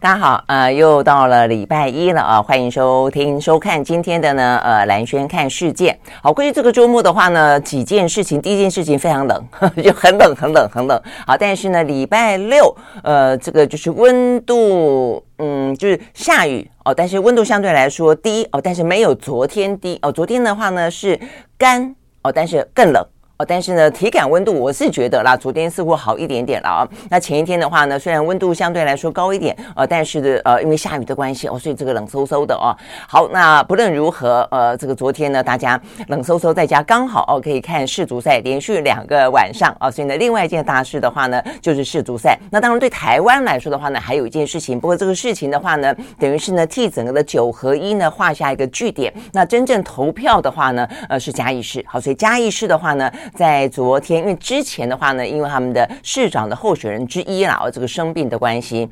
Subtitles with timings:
[0.00, 5.98] 大家好，呃，又到了礼拜一了啊，欢迎收听收看今天的呢，呃，兰轩看世界。
[6.22, 11.02] 好，关于这个周末的话呢，几件事情，第一件事情非常冷，呵就很冷，很冷，很冷。
[11.26, 12.72] 好，但是呢，礼拜六，
[13.02, 20.12] 呃，这个就是温度，嗯，就是下雨哦，但是温度相对来说低哦，但是没有昨天低哦。
[20.12, 21.18] 昨天的话呢是
[21.58, 21.92] 干
[22.22, 23.04] 哦，但是更冷。
[23.38, 26.82] 哦，但是呢，体感温度我是觉得啦，昨天似乎好一点点了啊。
[27.08, 32.74] 那前一天的话呢，虽然温度相对来说高一点，呃，但是的呃，因为下雨的关系哦，所以这个冷飕飕的哦。
[33.06, 39.88] 好，那不论如何，呃，这个昨天呢，大家冷飕飕在家刚好哦，可以看世足赛，连续两个晚上啊。
[39.88, 42.36] 所以呢，另外一件大事的话呢，就是世足赛。
[42.50, 49.14] 那当然对台湾来说的话呢，还有一件事情，不过这个事情的话呢，等于是呢替整个的九合一呢画下一个句点。
[49.32, 51.84] 那真正投票的话呢，呃，是嘉义市。
[51.86, 53.08] 好，所以嘉义市的话呢。
[53.34, 58.88] 在昨天，因为之前的话呢，因为他们的市长的候选人之一啦，这个生病的关系。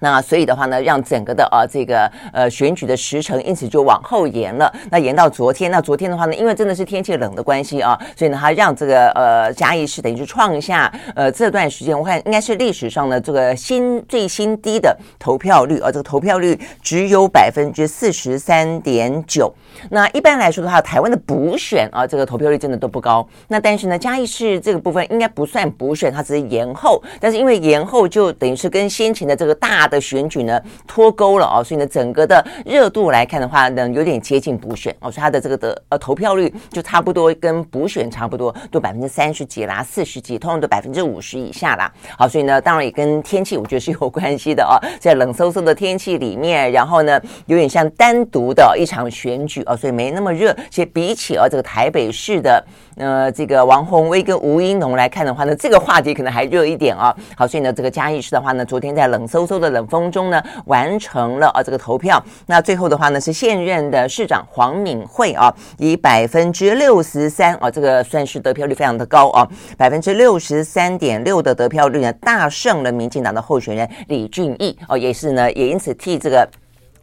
[0.00, 4.72] 那所以的话呢，让整个的呃这个呃选举的时程因此就往后延了。
[4.90, 19.52] 那延到昨天，那昨天的话呢，因为真的是天气冷的关系啊，所以呢，它让这个呃嘉义市等于是创下呃这段时间我看应该是历史上的这个新最新低的投票率，而、这个投票率只有百分之四十三点九。
[19.90, 23.26] 那一般来说的话，台湾的补选啊，这个投票率真的都不高。
[23.48, 27.02] 那但是呢，嘉义市这个部分应该不算补选，它只是延后。
[27.20, 41.92] 但是因为延后，就等于是跟先前的这个大的选举呢脱钩了哦，所以呢，整个的热度来看的话呢，有点接近补选哦，所以它的这个的呃投票率就差不多跟补选差不多，都百分之三十几啦、四十几，通常都百分之五十以下啦。
[42.16, 50.56] 好，所以呢，当然也跟天气我觉得是有关系的哦，在冷飕飕的天气里面，然后呢，有点像单独的一场选举哦，所以没那么热。
[50.70, 52.64] 其实比起啊这个台北市的
[53.00, 57.12] 呃这个王宏威跟吴英龙来看的话呢，这个话题可能还热一点啊。
[57.36, 60.20] 好，所以呢，这个嘉义市的话呢，昨天在冷飕飕的冷风中。
[60.30, 76.46] 呢完成了啊这个投票，那最后的话呢是现任的市长黄敏惠啊，以百分之六十三啊，这个算是得票率非常的高啊，百分之六十三点六的得票率呢，大胜了民进党的候选人李俊毅哦，也是呢也因此替这个。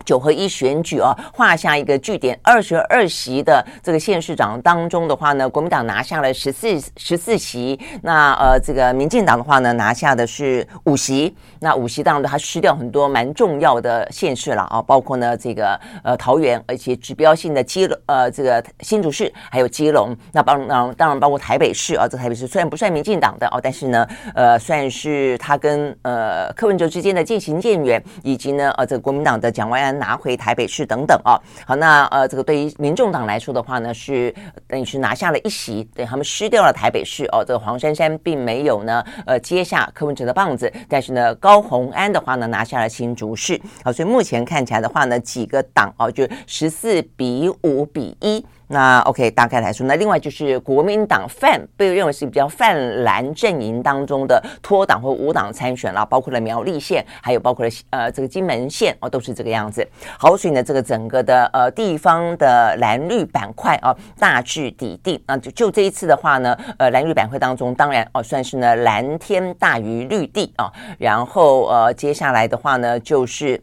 [0.07, 2.40] 九合一选举啊，画下一个据点。
[2.41, 7.78] 二十二席的这个县市长当中的话呢，国民党拿下了十四十四席。
[8.01, 11.35] 那呃，这个民进党的话呢，拿下的是五席。
[11.59, 20.16] 那五席当中，他失掉很多蛮重要的县市了啊，包括呢这个呃桃园，而且指标性的基呃这个新竹市，还有基隆。
[20.31, 29.96] 那包当当然包括台北市啊，这台北市虽然不算民进党的哦，但是呢呃算是他跟呃柯文哲之间的渐行渐远，以及呢呃这个国民党的蒋万安。
[29.97, 34.33] 拿回台北市等等哦，好，那呃，这个对于民众党来说的话呢，是
[34.67, 37.43] 等于是拿下了一席，对他们失掉了台北市哦。
[37.45, 48.45] 这个黄珊珊并没有呢，呃，接下柯文哲的棒子，但是呢，高红安的话呢，拿下了新竹市，好，所以目前看起来的话呢，几个党哦，就十四比五比一。
[48.67, 59.88] 那 OK，大概来说，那另外就是国民党泛被认为是比较泛蓝阵营当中的脱党或无党参选了，包括了苗栗县，还有包括了呃这个金门县哦，都是这个样子。
[60.19, 65.17] 好，所以呢，这个整个的呃地方的蓝绿板块啊，大致底定。
[65.25, 70.69] 那就就这一次的话呢，呃蓝绿板块当中，当然哦算是呢蓝天大于绿地啊。
[70.97, 73.61] 然后呃接下来的话呢，就是。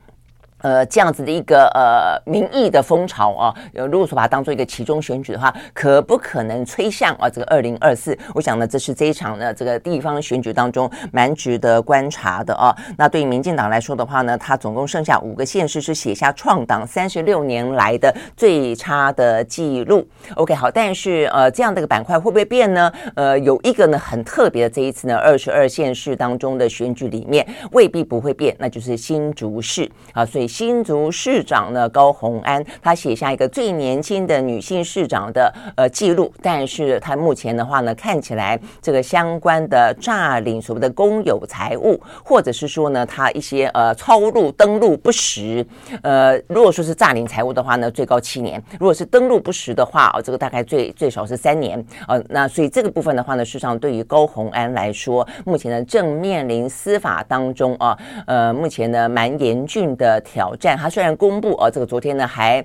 [0.64, 8.18] 呃，这样子的一个呃民意的风潮啊，如果说把它当做一个其中选举的话，可不可能吹向啊这个二零二四？
[8.34, 12.74] 我想呢，这是这一场呢这个地方选举当中蛮值得观察的啊。
[12.96, 20.02] 那对于民进党来说的话呢，它总共剩下五个县市是写下创党三十六年来的最差的记录。
[20.36, 22.90] OK，好，但是呃这样的一个板块会不会变呢？
[23.16, 30.48] 呃，有一个呢很特别的，这一次呢二十二县市当中的选举里面未必不会变，那就是新竹市啊，所以。
[30.54, 45.66] 新竹市长呢，高虹安，他写下一个最年轻的女性市长的呃记录，但是他目前的话呢，看起来这个相关的诈领所谓的公有财物，或者是说呢，他一些呃抄录登录不实，
[46.02, 51.84] 呃，如果说是诈领财物的话呢，最高七年；如果是登录不实的话，哦，这个大概最最少是三年。
[52.06, 57.98] 呃，那所以这个部分的话呢，事实上对于高虹安来说，目前呢正面临司法当中啊，
[58.28, 60.43] 呃，目前呢蛮严峻的条。
[60.44, 62.62] 挑战，他虽然公布，呃，这个昨天呢还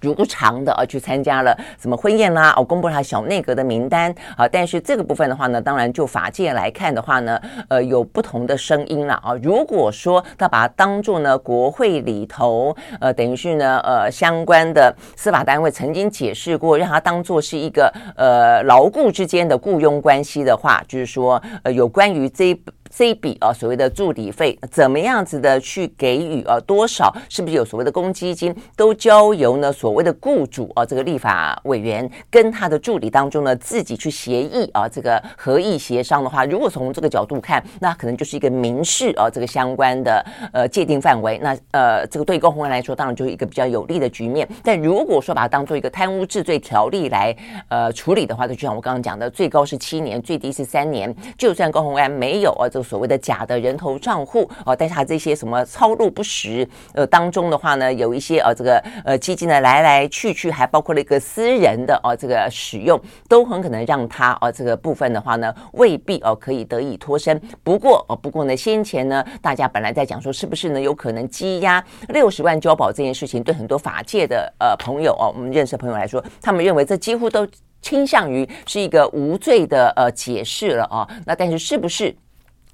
[0.00, 7.38] 如常的啊去参加了什么婚宴啦，哦，公布了他小内阁的名单啊，但是这个部分的话呢，当然就法界来看的话呢，
[7.68, 9.34] 呃，有不同的声音了啊。
[9.42, 22.58] 如果说他把它当做呢国会里头，呃，等于是呢，呃，相关的司法单位曾经解释过，让他当做是一个呃劳雇之间的雇佣关系的话，就是说，呃，有关于这。
[22.94, 26.60] 这一笔啊，所谓的助理费，怎么样子的去给予啊？
[26.66, 27.12] 多少？
[27.28, 28.54] 是不是有所谓的公积金？
[28.76, 41.38] 都交由呢所谓的雇主啊，这个立法委员跟他的助理当中呢自己去协议啊，这个合议协商的话，如果从这个角度看，那可能就是一个民事啊，这个相关的呃界定范围。
[41.38, 44.46] 那呃，这个对高虹安来说，当然就是一个比较有利的局面。
[44.62, 47.34] 但如果说把它当做一个贪污治罪条例来
[47.68, 51.14] 呃处理的话，就像我刚刚讲的，最高是七年，最低是三年。
[51.38, 67.40] 就算高虹安没有啊，这所谓的假的人头账户哦，但是他这些什么抄录不实，呃，当中的话呢，有一些呃，这个呃基金的来来去去，还包括了一个私人的哦，这个使用，都很可能让他哦这个部分的话呢，未必哦可以得以脱身。
[67.62, 77.46] 不过哦，不过呢，先前呢，大家本来在讲说，是不是呢有可能积压六十万交保这件事情，对很多法界的呃朋友哦，我们认识的朋友来说，他们认为这几乎都
[77.80, 81.08] 倾向于是一个无罪的呃解释了哦。
[81.26, 82.14] 那但是是不是？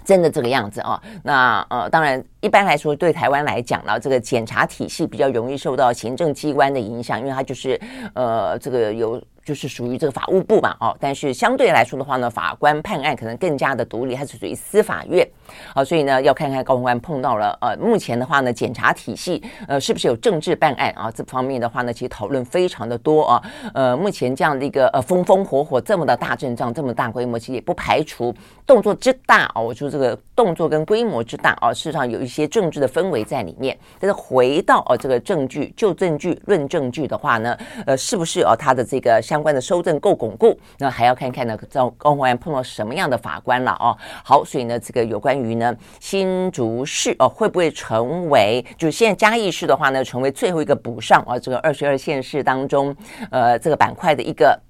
[0.08, 0.98] 真的这个样子啊？
[1.22, 7.78] 那呃，当然，一般来说，对台湾来讲呢，这个检察体系比较容易受到行政机关的影响，因为它就是
[8.14, 9.22] 呃，这个有。
[9.44, 15.26] 就是属于这个法务部嘛，哦，但是相对来说的话呢，法官判案可能更加的独立，它是属于司法院，
[15.74, 21.10] 好，所以呢，要看看高虹安碰到了呃，目前的话呢，检察体系呃是不是有政治办案啊？
[21.10, 28.34] 这方面的话呢，其实讨论非常的多啊，呃，目前这样的一个呃风风火火这么的大阵仗，这么大规模，其实也不排除
[28.68, 33.74] 动作之大啊，我说这个动作跟规模之大啊，事实上有一些政治的氛围在里面。
[33.98, 37.56] 但是回到哦这个证据，就证据论证据的话呢，
[37.86, 41.58] 呃，是不是哦他的这个相关的收证够巩固，那还要看看呢，
[41.96, 43.96] 高虹安碰到什么样的法官了哦。
[44.22, 52.94] 好，所以呢，这个有关于呢新竹市哦，会不会成为就现在嘉义市的话呢，成为最后一个补上啊这个二十二县市当中
[53.30, 54.60] 呃这个板块的一个。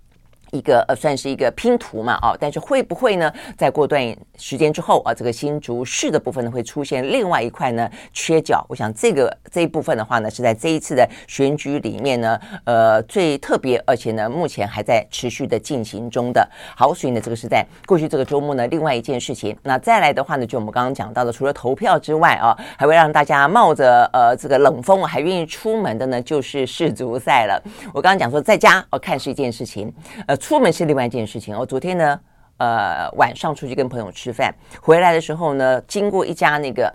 [0.51, 3.33] 一个呃，算是一个拼图嘛，哦，但是会不会呢？
[3.57, 4.03] 在过段
[4.37, 8.65] 时间之后啊，这个新竹市的部分呢，会出现另外一块呢缺角。
[8.69, 16.49] 我想这个这一部分的话呢，是在这一次的选举里面呢，呃，最特别，而且呢，目前还在持续的进行中的。
[16.75, 19.57] 好，所以呢，这个是在过去这个周末呢，另外一件事情。
[19.63, 27.63] 那再来的话呢，就我们刚刚讲到的，除了投票之外啊，还会让大家冒着呃这个冷风还愿意出门的呢，就是世足赛了。
[27.93, 29.93] 我刚刚讲说，在家哦看是一件事情，
[30.27, 30.38] 呃。
[30.39, 31.57] 出门是另外一件事情。
[31.57, 32.21] 我昨天呢，
[32.57, 36.93] 呃，晚上出去跟朋友吃饭，回来的时候呢，经过一家那个，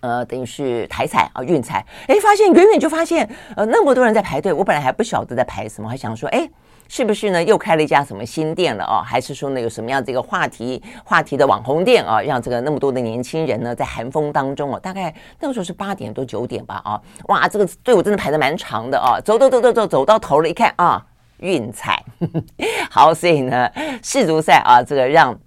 [0.00, 4.52] 呃，等于是台彩啊运彩，哎，发现远远就发现，呃，那么多人在排队。
[4.52, 6.48] 我本来还不晓得在排什么，还想说，哎，
[6.88, 9.02] 是不是呢又开了一家什么新店了啊？
[9.02, 12.22] 还是说呢有什么样这个话题话题的网红店啊？
[12.22, 21.04] 让这个那么多的年轻人呢在寒风当中啊，大概那个时候是八点多九点吧啊，哇，这个队伍真的排得蛮长的啊，走走走走走走到头了，一看啊。
[21.38, 22.02] 运彩，
[22.90, 23.70] 好，所以呢，
[24.02, 25.38] 世足赛啊，这个让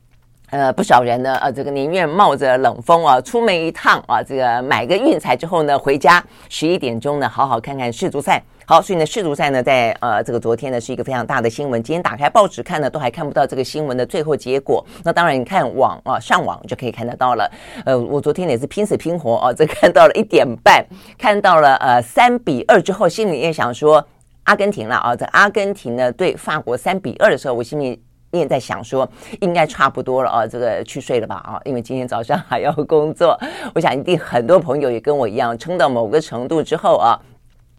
[0.49, 8.41] 呃不少人呢，呃，这个宁愿冒着冷风啊，出门一趟啊，这个买个运彩之后呢，回家十一点钟呢，好好看看世足赛。
[8.65, 11.83] 好，所以呢，世足赛呢，在呃这个昨天呢，是一个非常大的新闻。
[11.83, 14.85] 今天打开报纸看呢，都还看不到这个新闻的最后结果。
[15.03, 17.51] 那当然，你看网啊，上网就可以看得到了。
[17.83, 20.85] 呃，我昨天也是拼死拼活啊，这看到了一点半，
[21.18, 24.06] 看到了呃三比二之后，心里也想说。
[24.44, 25.16] 阿根廷了啊！
[25.16, 33.40] 这阿根廷呢对法国三比二的时候，我心里也在想说，应该差不多了啊，这个去睡了吧啊，因为今天早上还要工作。
[33.76, 37.19] 我想一定很多朋友也跟我一样，撑到某个程度之后啊。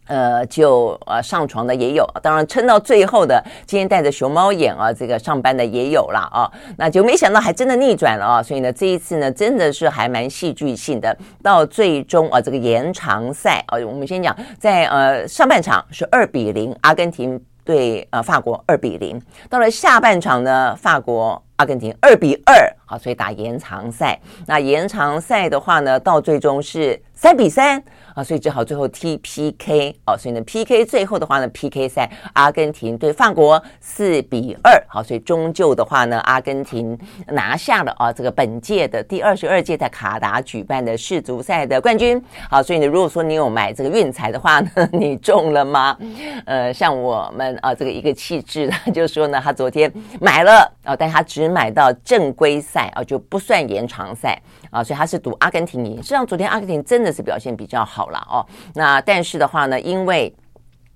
[0.06, 22.54] 呃，就呃上床的也有，当然撑到最后的，今天戴着熊猫眼啊，这个上班的也有了啊，那就没想到还真的逆转了啊，所以呢，这一次呢，真的是还蛮戏剧性的，到最终啊，这个延长赛啊，我们先讲在呃上半场是二比零，阿根廷对呃法国二比零，到了下半场呢，法国阿根廷二比二，
[22.84, 27.82] 好，所以打延长赛，那延长赛的话呢，到最终是三比三。
[28.14, 45.96] 啊，所以只好最后踢 PK 哦，所以呢 PK 最后的话呢 PK 赛阿根廷对法国四比二，好，所以终究的话呢阿根廷拿下了啊这个本届的第二十二届在卡达举办的世足赛的冠军，好，所以呢如果说你有买这个运彩的话呢， 你中了吗？
[46.44, 49.90] 呃，像我们啊这个一个气质的就说呢他昨天
[50.20, 54.40] 买了啊，但他只买到正规赛啊就不算延长赛
[54.70, 58.08] 啊，所以他是赌阿根廷赢，实际上昨天阿根廷真的是表现比较好。
[58.08, 60.34] 了哦，那但是的话呢，因为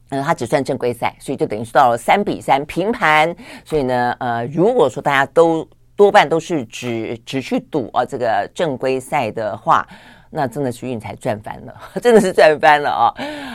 [0.08, 3.34] 嗯，他只算正规赛，所以就等于是到了三比三平盘。
[3.64, 9.86] 所以呢，呃，如果说大家都多半都是只只去赌啊这个正规赛的话。
[10.30, 13.14] 那真的是运才赚翻了， 真的是赚翻了啊！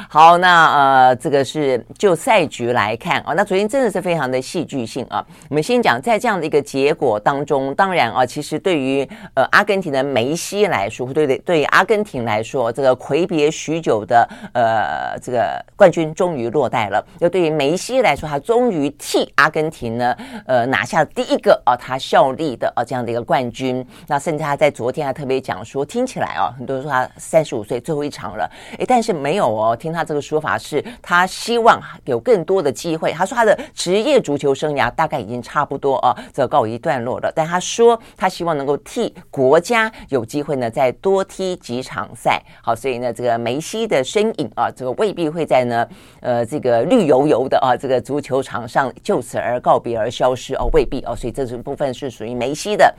[0.09, 5.25] 好，那呃，这个是就赛局来看啊，那昨天真的是非常的戏剧性啊。
[5.49, 17.05] 我们先讲，在这样的一个结果当中，当然啊，其实对于呃阿根廷的梅西来说，对对，对阿根廷来说，这个魁别许久的呃这个冠军终于落袋了。
[17.19, 23.85] 又对于梅西来说，他终于替阿根廷呢呃拿下第一个啊他效力的啊这样的一个冠军。
[24.07, 26.71] 那甚至他在昨天还特别讲说，听起来啊很多。
[26.71, 29.75] 就是说他三十五岁最后一场了，诶，但是没有哦。
[29.75, 33.11] 听他这个说法是，他希望有更多的机会。
[33.11, 37.29] 他说他的职业足球生涯大概已经差不多啊，这告一段落了。
[37.35, 42.41] 但他说他希望能够替国家有机会呢，再多踢几场赛。
[42.63, 45.85] 好，所以呢，这个梅西的身影啊，这个未必会在呢，
[46.21, 51.13] 呃，这个绿油油的啊，这个足球场上就此而告别而消失哦，未必哦。
[51.13, 52.95] 所以这部分是属于梅西的。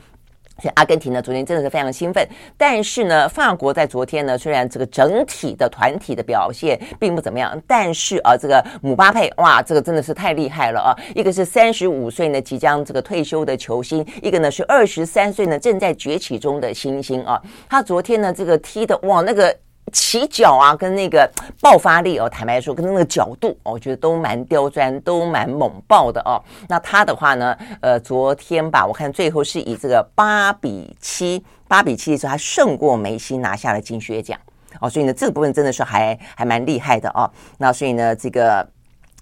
[0.74, 10.96] 阿根廷呢，昨天真的是非常兴奋，但是呢，法国在昨天呢，虽然这个整体的团体的表现并不怎么样，但是啊，这个姆巴佩哇，这个真的是太厉害了啊！
[11.14, 17.40] 一个是三十五岁呢，即将这个退休的球星，一个呢是二十三岁呢，正在崛起中的新星啊。
[17.68, 19.56] 他昨天呢，这个踢的哇，那个。
[19.90, 26.40] 起脚啊，跟那个 爆发力哦，坦白说，跟那个角度，我觉得都蛮刁钻，都蛮猛爆的哦。
[26.68, 34.38] 那他的话呢，呃，昨天吧，我看最后是以这个八比七，八比七的时候，他胜过梅西，拿下了金靴奖
[34.80, 34.88] 哦。
[34.88, 37.30] 所以呢，这个部分真的是还还蛮厉害的哦。
[37.58, 38.66] 那所以呢，这个。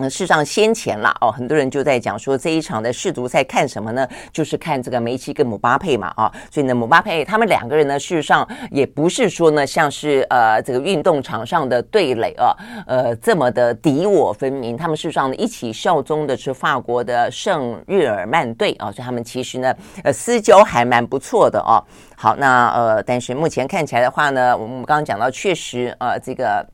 [0.00, 4.08] 那事实上先前啦，哦，很多人就在讲说这一场的世足赛看什么呢？
[4.32, 14.74] 就是看这个梅西跟姆巴佩嘛，啊，所以呢，姆巴佩他们两个人呢，事实上也不是说呢，像是呃这个运动场上的对垒啊，呃这么的敌我分明。
[14.74, 21.76] 他们事实上呢，一起效忠的是法国的圣日耳曼队啊，所以他们其实呢，呃私交还蛮不错的哦。
[22.16, 26.66] 好，那呃，但是目前看起来的话呢，我们刚刚讲到，确实呃这个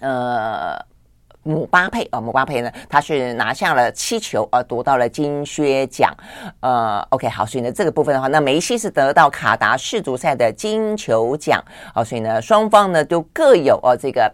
[0.00, 0.78] 呃。
[1.48, 6.14] 姆巴佩啊，姆巴佩呢，他是拿下了七球，呃，夺到了金靴奖，
[6.60, 11.64] 呃，OK，好，所以呢，这个部分的话，那梅西是得到卡达世足赛的金球奖，
[11.94, 14.30] 好，所以呢，双方呢都各有呃这个。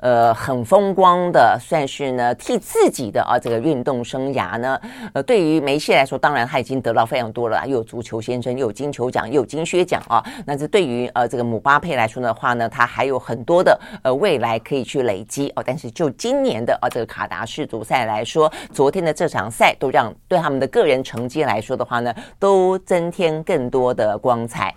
[0.00, 4.78] 呃，很风光的，算是呢替自己的啊这个运动生涯呢，
[5.14, 10.22] 呃，对于梅西来说，当然他已经得到非常多了，又有足球先生，又有金球奖，又有金靴奖啊。
[10.44, 15.62] 那这对于呃这个姆巴佩来说的话呢，他还有很多的呃未来可以去累积哦。
[15.66, 24.74] 但是就今年的啊这个卡达世足赛来说，昨天的这场赛都让对他们的个人成绩来说的话呢，都增添更多的光彩。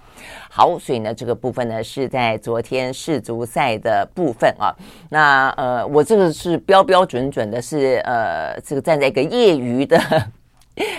[0.49, 4.75] 好，所以呢，这个部分呢是在昨天世足赛的部分啊。
[5.09, 9.97] 那呃，我这个是标标准准的是，呃，这个站在一个业余的，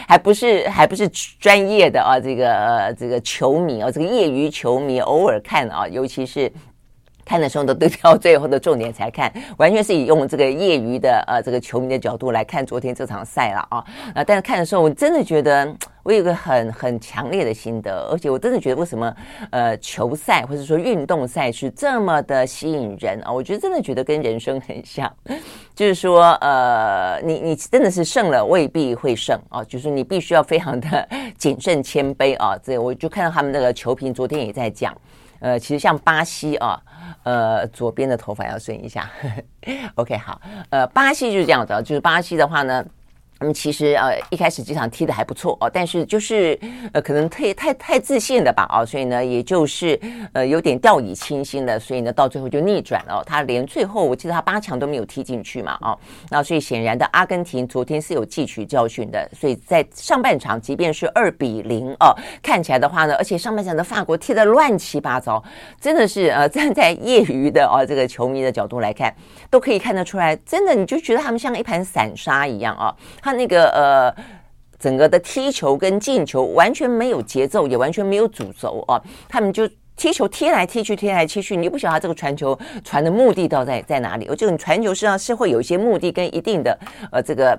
[0.09, 1.07] 还不是还不是
[1.39, 6.51] 专业的啊，这个呃这个球迷啊，这个业余球迷偶尔看啊，尤其是
[7.33, 13.83] 看的时候都都挑最后的重点才看，完全是以用这个业余的呃这个球迷的角度来看昨天这场赛了啊。
[14.15, 15.75] 啊，但是看的时候，我真的觉得。
[16.05, 19.15] 我有个很很强烈的心得，而且我真的觉得为什么
[19.51, 23.31] 呃球赛或者说运动赛事这么的吸引人啊？
[23.31, 25.09] 我觉得真的觉得跟人生很像，
[25.77, 31.09] 就是说呃你你真的是胜了未必会胜啊，就是你必须要非常的
[31.39, 32.59] 谨慎谦卑啊。
[32.61, 34.93] 这我就看到他们那个球评昨天也在讲，
[35.39, 36.83] 呃，其实像巴西啊，
[37.23, 39.11] 呃，左边的头发要顺一下，
[39.97, 40.41] OK 好，
[40.71, 42.85] 呃，巴西就是这样子，就是巴西的话呢。
[43.43, 46.57] 他们其实呃一开始几场踢得还不错哦，但是就是
[46.93, 49.99] 呃可能太太太自信了吧啊，所以呢也就是
[50.33, 53.21] 呃有点掉以轻心了，所以呢到最后就逆转了。
[53.27, 55.99] 他连最后我记得他八强都没有踢进去嘛啊，
[56.31, 65.43] 那所以显然的阿根廷昨天是有汲取教训的，所以在上半场即便是二比零哦，看起来的话呢，而且上半场的法国踢得乱七八糟，
[65.81, 69.13] 真的是呃 站在业余的啊这个球迷的角度来看，
[69.51, 74.15] 都可以看得出来，真的你就觉得他们像一盘散沙一样啊，他那个呃，
[74.79, 79.01] 整个的踢球跟进球完全没有节奏，也完全没有主轴啊。
[79.29, 84.27] 他们就踢球踢来踢去，踢来踢去，你不晓得这个传球传的目的到在在哪里。
[84.27, 86.77] 而这种传球实际上是会有一些目的跟一定的
[87.13, 87.59] 呃这个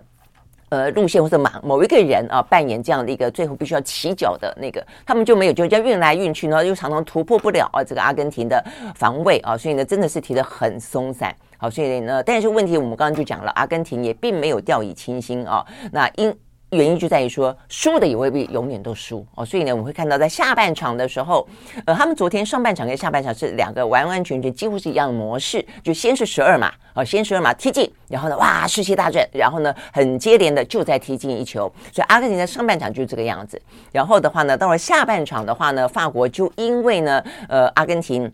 [0.69, 8.61] 呃路线或者某某一个人啊扮演这样的一个最后必须要起脚的那个，他们就没有，就叫运来运去呢，又常常突破不了啊这个阿根廷的
[8.95, 11.33] 防卫啊，所以呢真的是踢得很松散。
[11.63, 15.65] 好，所以呢，但是问题我们刚刚就讲了，阿根廷也并没有掉以轻心啊。
[15.93, 16.37] 那因
[16.71, 19.45] 原因就在于说，输的也未必永远都输哦。
[19.45, 21.47] 所以呢，我们会看到在下半场的时候，
[21.85, 31.71] 呃，他们昨天上半场跟下半场是两个完完全全几乎是一样的模式，就先是十二码哦，先十二码踢进，然后呢，哇，士气大振，然后呢，很接连的就在踢进一球。
[31.93, 33.61] 所以阿根廷在上半场就是这个样子。
[33.93, 38.29] 然后的话呢，到了下半场的话呢，法国就因为呢，呃，阿根廷。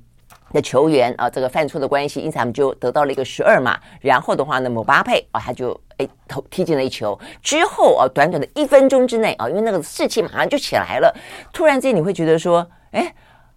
[0.51, 3.79] 的球员啊，这个犯错的关系，因此他们就得到了一个十二码。
[4.01, 7.18] 然后的话呢，姆巴佩啊，他就哎投踢进了一球。
[7.41, 11.15] 之后啊，短短的一分钟之内啊，因为那个士气马上就起来了。
[11.53, 13.13] 突然间，你会觉得说，哎，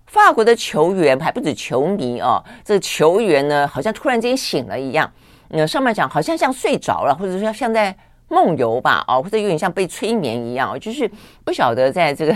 [0.07, 5.11] 法国的球员还不止球迷啊，这球员呢，好像突然间醒了一样。
[5.49, 7.97] 那上半场好像像睡着了，或者说像在
[8.29, 11.11] 梦游吧，啊，或者有点像被催眠一样，就是
[11.45, 12.35] 不晓得在这个。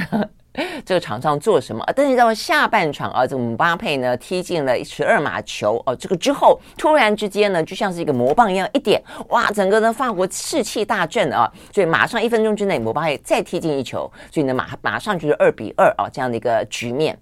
[0.84, 1.84] 这个场上做什么？
[1.94, 5.94] 但是到了下半场啊，这姆巴佩呢踢进了十二码球哦。
[5.94, 11.50] 这个之后突然之间呢，就像是一个魔棒一样一点，哇，整个呢法国士气大振啊！
[11.72, 17.18] 所以马上一分钟之内，姆巴佩再踢进一球，所以呢马马上就是二比二啊这样的一个局面。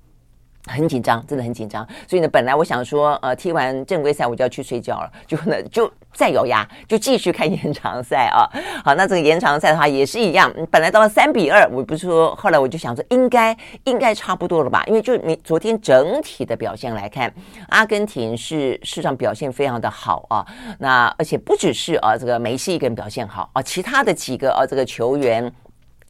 [0.67, 1.87] 很紧张，真的很紧张。
[2.09, 8.49] 所以呢，本来我想说，呃，踢完正规赛我就要去睡觉了，就呢就再咬牙，就继续看延长赛啊。
[8.83, 14.83] 好，那这个延长赛的话也是一样，本来到了三比二，我不是说，后来我就想说，应该应该差不多了吧？
[14.87, 17.33] 因为就你昨天整体的表现来看，
[17.69, 20.47] 阿根廷是市场表现非常的好啊。
[20.79, 25.53] 那而且不只是啊，这个梅西一个人表现好啊，其他的几个啊这个球员。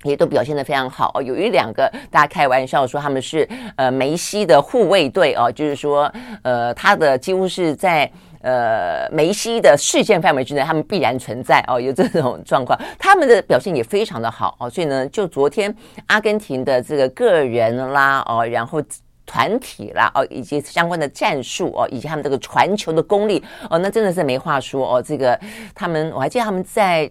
[0.04, 8.10] 也都表现得非常好哦，有一两个大家开玩笑说他们是呃梅西的护卫队哦，就是说呃他的几乎是在
[8.42, 15.74] 呃梅西的视线范围之内，他们必然存在哦，有这种状况， 他们的表现也非常的好哦，所以呢，就昨天
[16.06, 18.82] 阿根廷的这个个人啦哦，然后
[19.24, 25.40] 团体啦哦，以及相关的战术哦，以及他们这个传球的功力哦，那真的是没话说哦，这个
[25.74, 27.10] 他们我还记得他们在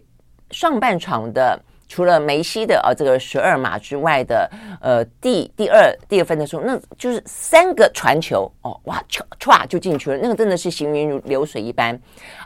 [0.52, 1.60] 上半场的。
[1.94, 4.50] 除了梅西的啊这个十二码之外的
[4.82, 11.94] 呃第第二第二分的时候，那就是三个传球哦哇唰唰就进去了，那个真的是行云如流水一般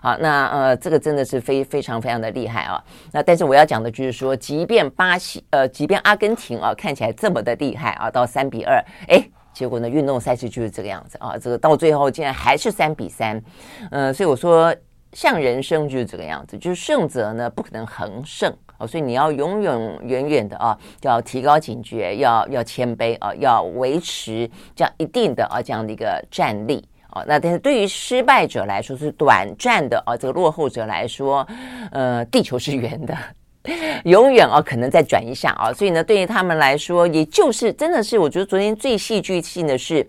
[0.02, 0.18] 啊。
[0.20, 2.84] 那呃这个真的是非非常非常的厉害啊。
[3.14, 13.42] 那但是我要讲的就是说，即便巴西呃即便阿根廷啊看起来这么的厉害啊，到三比二，哎，结果呢运动赛事就是这个样子啊，这个到最后竟然还是三比三，
[13.92, 14.76] 嗯，所以我说
[15.14, 18.54] 像人生就是这个样子，就是胜者呢不可能恒胜。
[18.78, 27.24] 哦，所以你要永永远远的啊，要提高警觉，要要谦卑啊，要维持这样一定的啊这样的一个战力啊。
[27.28, 31.48] 那但是对于失败者来说是短暂的啊，这个落后者来说，
[31.92, 33.18] 呃，地球是圆的，
[34.06, 35.74] 永远啊可能再转一下啊。
[35.74, 40.08] 所以呢，对于他们来说，也就是真的是我觉得昨天最戏剧性的是。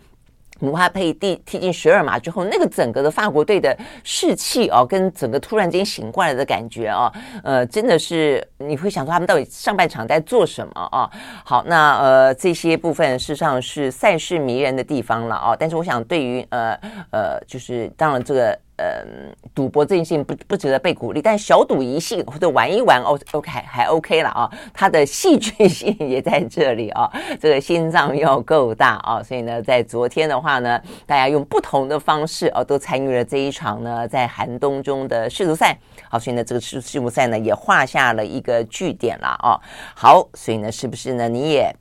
[0.60, 11.10] 姆巴佩踢踢进十二码之后，那个整个的法国队的士气哦，跟整个突然间醒过来的感觉哦，呃，真的是你会想说他们到底上半场在做什么哦？
[11.44, 15.56] 好，那呃这些部分事实上是赛事迷人的地方了哦。
[15.58, 16.78] 但是我想对于呃
[17.10, 18.58] 呃，就是当然这个。
[18.78, 27.10] 嗯，赌博这件事情不不值得被鼓励，但小赌怡兴或者玩一玩哦，OK 还 OK 了啊，它的戏剧性也在这里啊，
[27.40, 35.76] 这个心脏要够大啊，所以呢，在昨天的话呢，大家用不同的方式哦，都参与了这一场呢，在寒冬中的世足赛，
[36.08, 39.58] 好，所以呢，这个世世足赛呢也画下了一个句点了啊，
[39.96, 41.74] 好，所以呢，是不是呢，你也？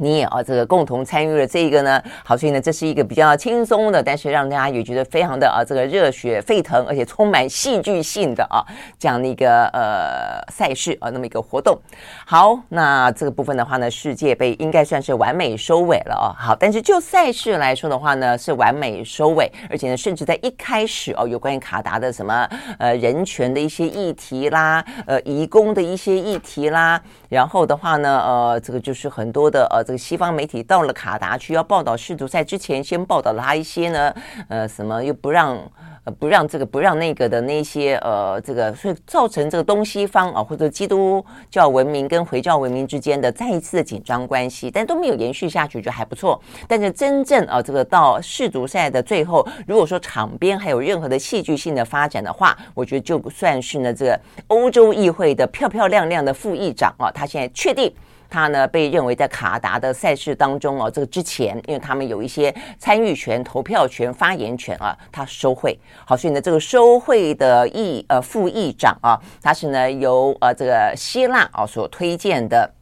[0.00, 8.64] 你也啊，这个共同参与了这个呢，好，所以呢，这是一个比较轻松的，但是让大家也觉得非常的啊，这个热血沸腾，而且充满戏剧性的啊，
[8.98, 11.78] 这样的一个呃赛事啊，那么一个活动。
[12.24, 16.32] 好，那这个部分的话呢，世界杯应该算是完美收尾了啊。
[16.38, 29.82] 好，但是就赛事来说的话呢，是完美收尾，而且呢，甚至在一开始哦，有关于卡达的什么呃人权的一些议题啦，呃，移工的一些议题啦，然后的话呢，呃，这个就是很多的呃。
[29.82, 34.14] 这个西方媒体到了卡达去要报道世足赛之前，先报道了他一些呢，
[34.48, 35.56] 呃，什么又不让
[36.04, 46.40] 呃不让这个不让那个的那些呃这个，所以造成这个东西方啊或者基督教文明跟回教文明之间的再一次的紧张关系，但都没有延续下去，就还不错。
[46.66, 57.92] 但是真正啊这个到世足赛的最后，如果说场边还有任何的戏剧性的发展的话，我觉得就算是呢这个欧洲议会的漂漂亮亮的副议长啊，他现在确定。
[58.30, 65.76] 他呢被认为在卡达的赛事当中哦，这个之前，因为他们有一些参与权、投票权、发言权啊，他收贿。
[66.06, 72.72] 好，所以呢，这个收贿的议呃副议长啊，他是呢由呃这个希腊啊所推荐的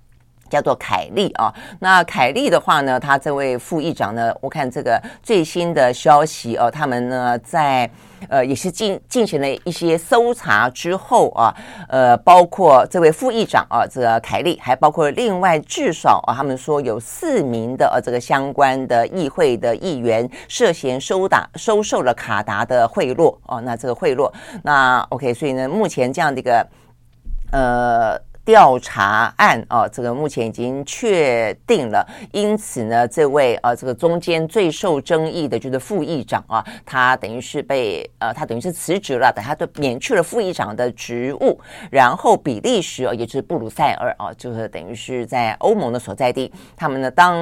[0.51, 7.91] 叫做凯利啊，那凯利的话呢，他这位副议长呢，我看这个最新的消息哦，他们呢在
[8.29, 11.55] 呃也是进进行了一些搜查之后啊，
[11.89, 26.67] 呃，包括这位副议长啊，这个凯利，还包括另外至少啊，他们说有四名的呃这个相关的议会的议员涉嫌收打收受了卡达的贿赂哦，那这个贿赂，那 OK，所以呢，目前这样的一个
[27.53, 28.21] 呃。
[28.49, 47.37] 调查案啊，这个目前已经确定了，因此呢，这位啊，这个中间最受争议的就是副议长啊，他等于是被呃，他等于是辞职了，等他都免去了副议长的职务，然后比利时啊，也就是布鲁塞尔啊，就是等于是在欧盟的所在地，他们的当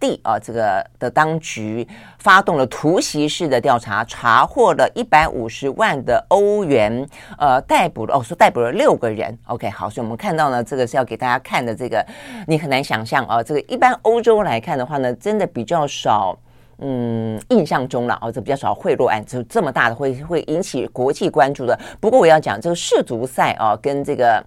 [0.00, 1.86] 地啊，这个的当局
[2.18, 9.38] 发动了突袭式的调查，查获了一百五十万的欧元，呃，逮捕了哦，说逮捕了六个人。
[9.44, 10.29] OK，好，所以我们看。
[10.30, 11.74] 看到呢，这个是要给大家看的。
[11.74, 12.06] 这个
[12.46, 16.38] 你很难想象啊，这个一般欧洲来看的话呢，真的比较少。
[16.78, 21.76] 嗯，印象中了啊，这比较少贿赂案，就这么大的会会引起国际关注的。
[21.98, 24.40] 不过我要讲这个世足赛啊，跟这个。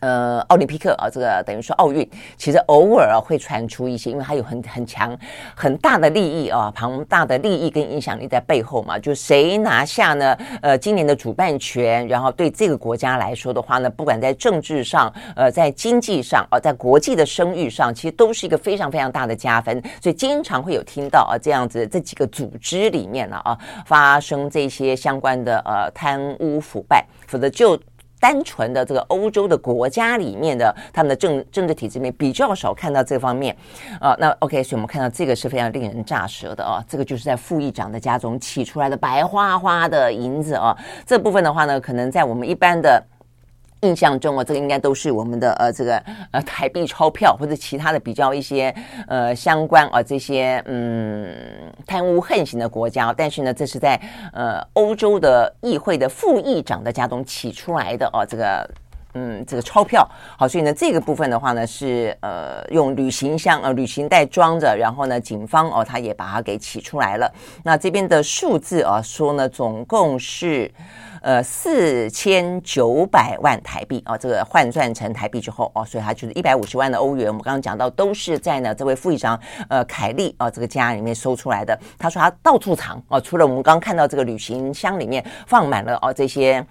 [0.00, 5.16] 呃，奥林匹克啊，这个等于说奥运，其实偶尔啊会传出一些，因为它有很很强
[5.54, 8.98] 很大的利益啊，庞大的利益跟影响力在背后嘛。
[8.98, 10.36] 就谁拿下呢？
[10.60, 19.82] 呃，今年的主办权，然后对这个国家来说的话呢，不管在政治上，呃，在经济上啊，在国际的声誉上，其实都是一个非常非常大的加分。
[20.02, 27.80] 所以经常会有听到啊这样子这几个组织里面呢啊发生这些相关的呃贪污腐败，否则就。
[28.24, 33.54] 单纯的这个欧洲的国家里面的他们的政政治体制里面比较少看到这方面
[34.00, 43.04] 啊，那 OK，所以我们看到这个是非常令人咋舌的啊，这个就是在副议长的家中起出来的白花花的银子啊，这部分的话呢，可能在我们一般的。
[43.84, 48.74] 印象中啊，这个应该都是我们的呃这个呃台币钞票或者其他的比较一些
[49.06, 51.28] 呃相关啊这些嗯
[51.86, 54.00] 贪污横行的国家，但是呢，这是在
[54.32, 58.70] 呃欧洲的议会的副议长的家中取出来的哦，这个
[59.12, 60.08] 嗯这个钞票。
[60.38, 67.30] 好，所以呢这个部分的话呢是呃用旅行箱呃旅行袋装着，然后呢警方哦他也把它给取出来了。
[67.62, 70.70] 那这边的数字啊说呢总共是。
[71.24, 77.28] 呃，四千九百万台币啊，这个换算成台币之后哦，所以它就是一百五十万的欧元。
[77.28, 81.78] 我们刚刚讲到，都是在呢这位副议长呃凯利啊这个家里面搜出来的。
[81.98, 86.62] 他说他到处藏哦，除了我们刚看到这个旅行箱里面放满了哦这些。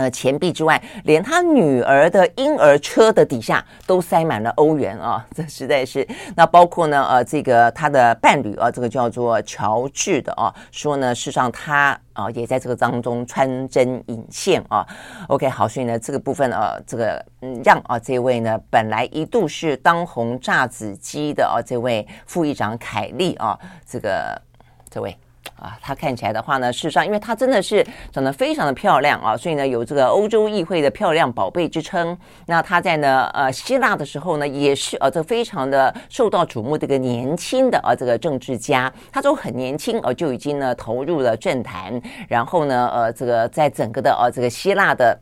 [0.00, 5.26] 呃，钱币之外，连他女儿的婴儿车的底下都塞满了欧元啊！
[5.36, 6.06] 这实在是。
[6.34, 14.86] 那包括呢，呃，这个他的伴侣啊，这个叫做乔治的啊，说呢，事实上他啊也在这个当中穿针引线啊。
[15.28, 24.40] OK，好，所以呢，这个部分啊，这个嗯，让啊这位呢本来一度是当红炸子鸡的啊这位副议长凯利啊，这个
[24.88, 25.14] 这位。
[25.60, 32.16] 啊，她看起来的话呢，事实上，因为她真的是长得非常的漂亮啊，所以呢，有这个欧洲议会的漂亮宝贝之称。
[32.46, 38.92] 那她在呢，呃，希腊的时候呢，也是呃、啊，这非常的受到瞩目的一个年轻的啊，这个政治家。
[39.12, 45.18] 他都很年轻啊，就已经呢投入了政坛，然后呢，呃，这个在整个的啊，这个希腊的。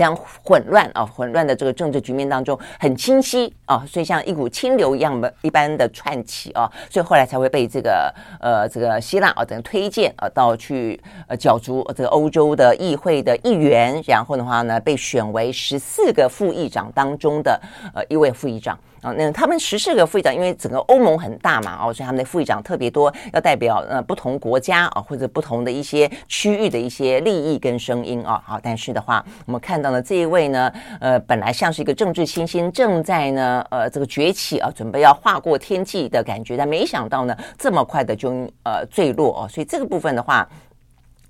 [0.00, 8.10] 非常混乱啊，混乱的这个政治局面当中很清晰啊，所以像一股清流一样的一般的串起啊，所以后来才会被这个
[8.40, 17.60] 呃这个希腊啊等推荐啊到去呃角逐这个欧洲的议会的议员，然后的话呢被选为十四个副议长当中的
[17.94, 18.78] 呃一位副议长。
[19.00, 28.42] 啊，那他们十四个副议长，因为整个欧盟很大嘛，哦，所以他们的副议长特别多，要代表呃不同国家啊，或者不同的一些区域的一些利益跟声音啊。
[28.44, 38.30] 好，但是的话，我们看到了这一位呢，呃，本来像是一个政治新星，正在呢，呃，这个崛起啊，准备要划过天际的感觉，但没想到呢，这么快的就
[38.64, 39.48] 呃坠落哦。
[39.48, 40.46] 所以这个部分的话，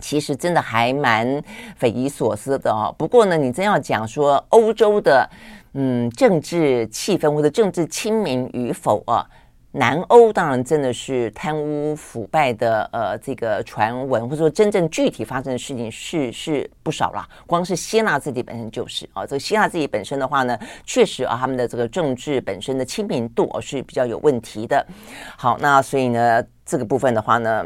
[0.01, 1.43] 其实真的还蛮
[1.77, 2.95] 匪夷所思的哦。
[2.99, 5.29] 不过呢，你真要讲说欧洲的。
[5.75, 9.25] 嗯，政治气氛或者政治清明与否啊？
[9.71, 17.25] 南欧当然真的是贪污腐败的呃这个传闻，或者说真正具体发生的事情是是不少啦。
[17.47, 24.85] 光是希腊自己本身就是啊，这个希腊自己本身的话呢，确实啊，他们的这个政治本身的清明度是比较有问题的。
[25.37, 27.65] 好，那所以呢，这个部分的话呢。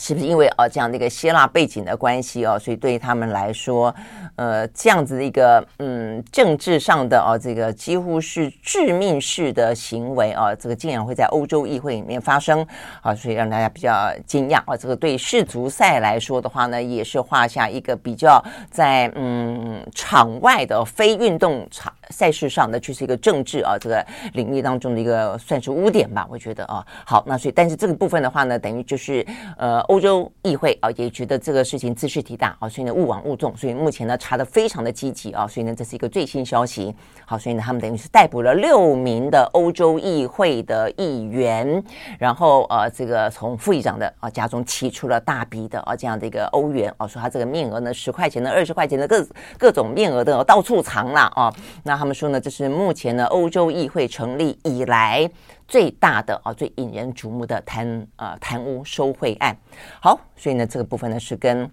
[0.00, 3.94] 是不是因为啊这样的一个希腊背景的关系哦，所以对于他们来说，
[4.36, 12.66] 呃，这样子的一个嗯政治上的啊这个几乎是致命式的行为啊，这个竟然会在欧洲议会里面发生
[13.02, 14.74] 啊，所以让大家比较惊讶啊。
[14.74, 26.84] 这个对世足赛来说的话呢，也是画下一个比较在嗯场外的非运动场赛事上的就是一个政治啊这个领域当中的一个算是污点吧，我觉得啊。
[27.06, 29.24] 好，那所以但是这个部分的话呢，等于就是
[29.56, 36.94] 呃欧洲议会啊也觉得这个事情兹事体大啊，所以呢误往误重，所以目前呢查的非常的积极啊，所以呢这是一个最新消息。
[37.24, 41.82] 好，所以呢他们等于是逮捕了六名的欧洲议会的议员，
[42.18, 49.26] 然后呃这个从副议长的啊家中提出了大笔的啊这样的一个欧元啊，说他这个面额呢十块钱的、二十块钱的各
[49.58, 51.52] 各种面额的到处藏了啊。
[51.84, 55.30] 那他们说呢，这是目前呢欧洲议会成立以来
[55.68, 59.54] 最大的啊最引人瞩目的贪啊贪污受贿案。
[60.00, 61.70] 好，所以呢这个部分呢是跟。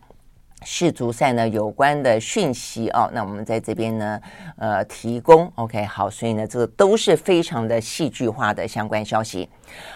[0.63, 4.19] 世足赛呢有关的讯息哦，那我们在这边呢，
[4.57, 9.47] 呃，提供 OK 好，所以呢，这个都是非常的戏剧化的相关消息。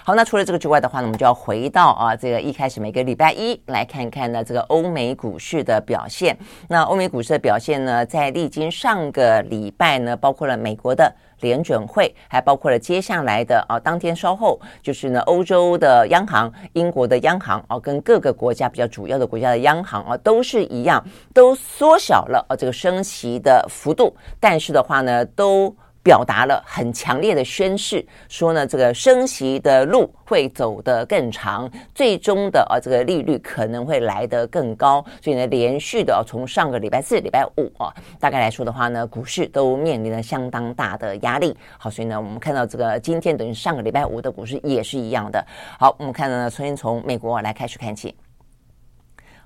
[0.04, 6.38] 好，那除了这个之外的话呢，我们就要回到啊，这个一开始每个礼拜一来看看呢，这个欧美股市的表现。
[6.69, 11.13] 那欧美股市的表现呢，在历经上个礼拜呢，包括了美国的。
[11.42, 25.76] 联准会还包括了接下来的啊，当天稍后就是呢，欧洲的央行、英国的央行啊，跟各个国家比较主要的国家的央行啊，都是一样，都缩小了啊这个升息的幅度，但是的话呢，都。
[26.04, 35.04] 表达了很强烈的宣示，说呢，这个升息的路会走得更长，最终的啊，这个利率可能会来得更高。
[35.22, 41.56] 所以呢，连续的从上个礼拜四、礼拜五啊，大概来说的话呢，股市都面临了相当大的压力。
[41.78, 45.46] 好，所以呢，我们看到这个今天等于上个礼拜五的股市也是一样的。
[45.80, 48.16] 好，我们看到呢，首先从美国来开始看起。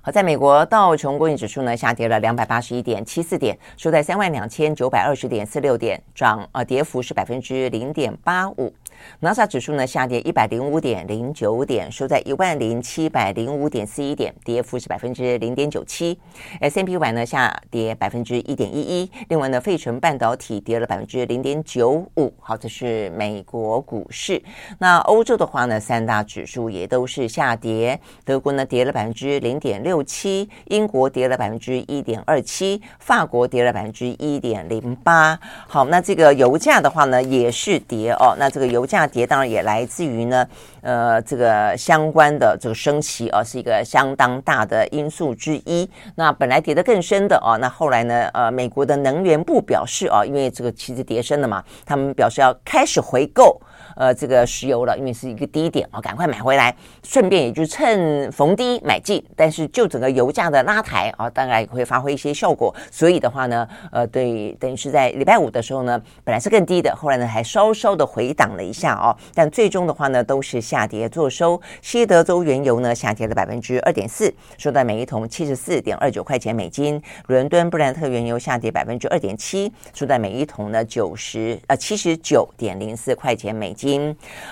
[0.06, 8.72] 好，在美国道琼工业指数呢下跌了两百八十一点七四点，收在三万两千九百二十点四六点，涨呃跌幅是百分之零点八五。
[9.20, 16.18] 纳斯达指数呢下跌一百零五点零九点，收在一万零七百零五点四一点，跌幅是百分之零点九七。
[16.60, 19.10] S&P 五百呢下跌百分之一点一一。
[19.28, 22.32] 另外呢，费城半导体跌了百分之零点九五。
[22.40, 24.42] 好，这是美国股市。
[24.78, 27.98] 那欧洲的话呢，三大指数也都是下跌。
[28.24, 35.38] 德国呢跌了百分之零点六七，英国跌了百分之一点二七，法国跌了百分之一点零八。
[35.66, 38.36] 好，那这个油价的话呢也是跌哦。
[38.38, 40.46] 那这个油价跌当然也来自于呢，
[40.80, 45.88] 呃，这个相关的这个升息啊，是一个相当大的因素之一。
[46.14, 53.60] 那本来跌得更深的啊，那后来呢，呃，美国的能源部表示啊，因为这个其实跌深了嘛，他们表示要开始回购。
[53.96, 59.24] 呃，这个石油了，因为是一个低点啊，赶快买回来，顺便也就趁逢低买进。
[59.34, 62.74] 但是就整个油价的拉抬啊，当然也会发挥一些效果。
[62.92, 69.16] 所以的话呢，呃，对，等于是在礼拜五的时候呢，本来是更低的，后来呢还稍稍的回档了一下哦。
[69.34, 71.58] 但最终的话呢，都是下跌做收。
[71.80, 77.02] 西德州原油呢下跌了百分之二点四，收在每一桶七十四点二九块钱美金。
[77.28, 83.85] 伦敦布兰特原油下跌百分之二点七，收在每一桶呢九十呃七十九点零四块钱美金。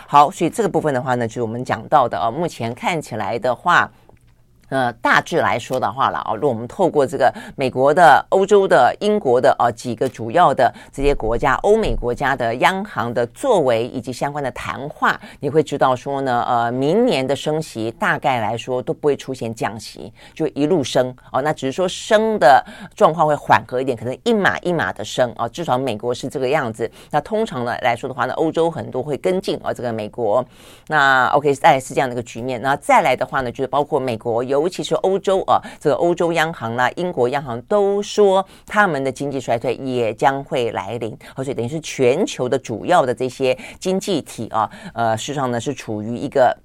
[0.07, 3.91] 好，所以这个部分的话呢，就是我们讲到的啊，目前看起来的话。
[4.71, 21.43] 呃，大致来说的话了啊，如果我们透过这个美国的、欧洲的、英国的啊几个主要的这些国家、欧美国家的央行的作为以及相关的谈话，你会知道说呢，呃，明年的升息大概来说都不会出现降息，就一路升哦。
[21.43, 22.65] 那只是说升的
[22.97, 25.47] 状况会缓和一点，可能一码一码的升啊。
[25.49, 26.91] 至少美国是这个样子。
[27.11, 30.45] 那通常呢来说的话呢，欧洲很多会跟进啊这个美国。
[30.89, 32.61] 那 OK，大概是这样的一个局面。
[32.61, 34.54] 那再来的话呢，就是包括美国有。
[34.61, 46.57] 尤其是欧洲啊，这个欧洲央行啦、英国央行都说他们的经济衰退也将会来临，而且等于是全球的主要的这些经济体啊，呃，事实上呢是处于一个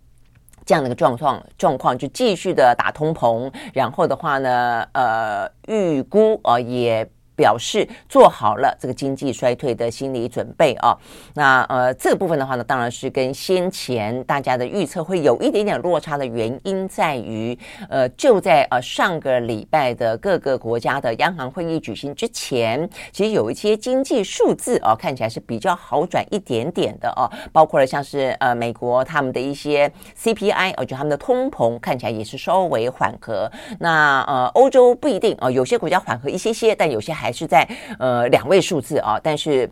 [0.66, 7.10] 这样的一个状况状况，就继续的打通膨，然后的话呢，呃，预估啊也。
[7.40, 10.94] 表示做好了这个经济衰退的心理准备啊，
[11.36, 17.58] 那呃这个部分的话呢，当然是跟先前大家的预测会有一点点落差的原因在于，
[17.90, 27.24] 呃就在呃上个礼拜的各个国家的央行会议举行之前，其实有一些经济数字啊看起来是比较好转一点点的哦，
[27.54, 29.90] 包括了像是呃美国他们的一些
[30.22, 33.50] CPI，我觉得他们的通膨看起来也是稍微缓和，
[33.80, 37.29] 那呃欧洲不一定啊，有些国家缓和一些些，但有些还。
[37.30, 37.64] 还是在
[38.00, 39.70] 呃两位数字啊，但是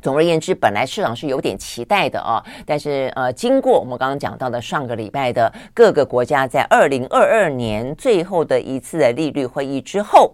[0.00, 10.32] 总而言之，本来市场是有点期待的啊，但是呃，经过我们刚刚讲到的上个礼拜的各个国家在二零二二年最后的一次的利率会议之后，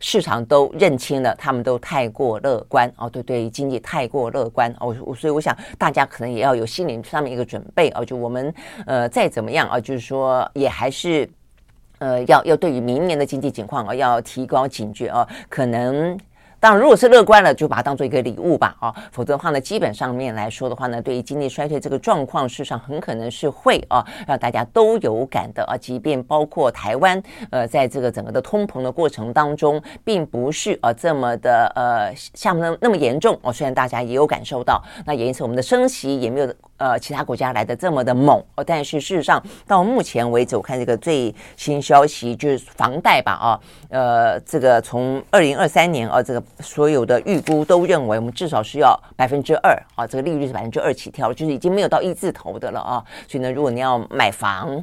[0.00, 11.26] 市场都认清了，他们都太过乐观哦，对对，经济太过乐观哦，所以我想大家可能也要有心理上面一个准备哦，就我们呃再怎么样啊，就是说也还是。
[12.02, 16.18] 呃，要要对于明年的经济情况啊，要提高警觉啊，可能
[16.58, 46.42] 当然，如果是乐观了，就把它当做一个礼物吧，啊，否则的话呢，基本上面来说的话呢，对于经济衰退这个状况，事实上很可能是会啊，让大家都有感的啊，即便包括台湾，呃，在这个整个的通膨的过程当中，并不是啊这么的呃像那那么严重哦，虽然大家也有感受到，那也因此我们的升息也没有呃其他国家来的这么的猛哦，但是事实上到目前为止，我看这个最新消息就是房贷吧啊，呃，这个从二零二三年啊这个。
[46.60, 53.04] 所有的预估都认为，我们至少是要百分之二啊，这个利率是百分之二起跳，就是已经没有到一字头的了啊。
[53.28, 54.82] 所以呢，如果你要买房，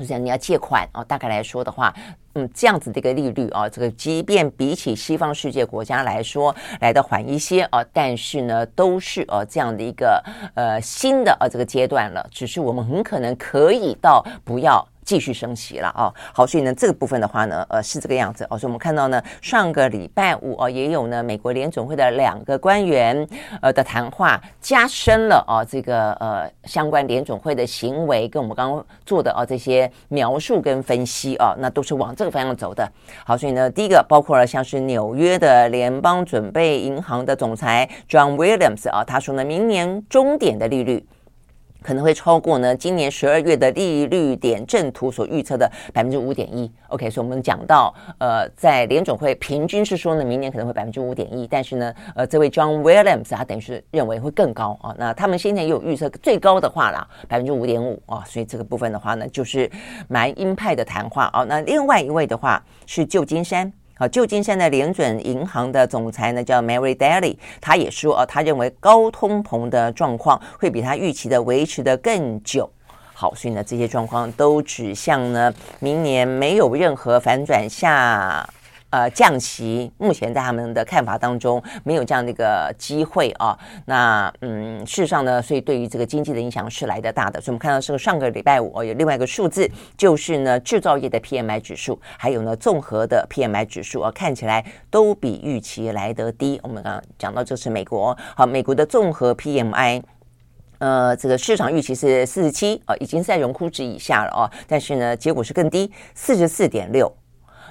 [0.00, 1.94] 就是你要借款哦，大概来说的话，
[2.32, 10.22] 嗯，这样子的一个利率啊，这个即便比起西方世界国家来说来的缓一些啊，但是呢，都是呃这样的一个
[10.54, 14.82] 呃新的呃这个阶段了，只是我们很可能可以到不要。
[15.04, 18.58] 继续升息了啊，好，所以呢，这个部分的话呢，呃，是这个样子哦。
[18.58, 23.26] 所以我们看到呢，上个礼拜五哦，也有呢，美国联总会的两个官员
[23.60, 32.88] 呃的谈话，加深了哦这个呃相关联总会的行为，跟我们刚刚做的哦这些描述跟分析哦，那都是往这个方向走的。
[33.24, 41.04] 好，所以呢，第一个包括了像是纽约的联邦准备银行的总裁 John Williams 啊，他说呢，明年终点的利率。
[41.82, 46.70] 可能会超过呢，今年十二月的利率点阵图所预测的百分之五点一。
[46.88, 54.94] OK，所以我们讲到，呃，在联总会平均是说呢，明年可能会百分之五点一，但是呢，呃，这位 John Williams 他等于是认为会更高啊。
[54.98, 58.22] 那他们现在也有预测最高的话啦，百分之五点五啊。
[58.26, 59.70] 所以这个部分的话呢，就是
[60.08, 61.44] 蛮鹰派的谈话啊。
[61.44, 63.72] 那另外一位的话是旧金山。
[64.00, 72.70] 啊，旧金山的联准银行的总裁呢，叫 Mary Daly，他也说啊，他认为高通膨的状况会比他预期的维持的更久。
[73.12, 78.48] 好，所以呢，这些状况都指向呢，明年没有任何反转下。
[78.90, 83.56] 呃，降息目前在他们的看法当中没有这样的一个机会啊。
[83.84, 87.40] 那嗯，事实上呢，所以对于这个经济的影响是来得大的。
[87.40, 96.58] 所以我们看到是上个礼拜五有另外一个数字，就是呢制造业的 PMI 指数，还有呢综合的 PMI 指数啊，看起来都比预期来得低。
[96.64, 100.02] 我们刚刚讲到这是美国，好，美国的综合 PMI，
[100.78, 107.19] 呃，这个市场预期是四十七啊，已经在荣枯值以下了啊，但是呢，结果是更低，四十四点六。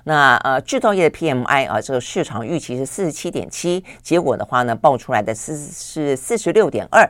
[0.09, 7.07] 那呃，制造业的 PMI 啊，这个市场预期是四十七点七，结果的话呢，报出来的是是四十六点二。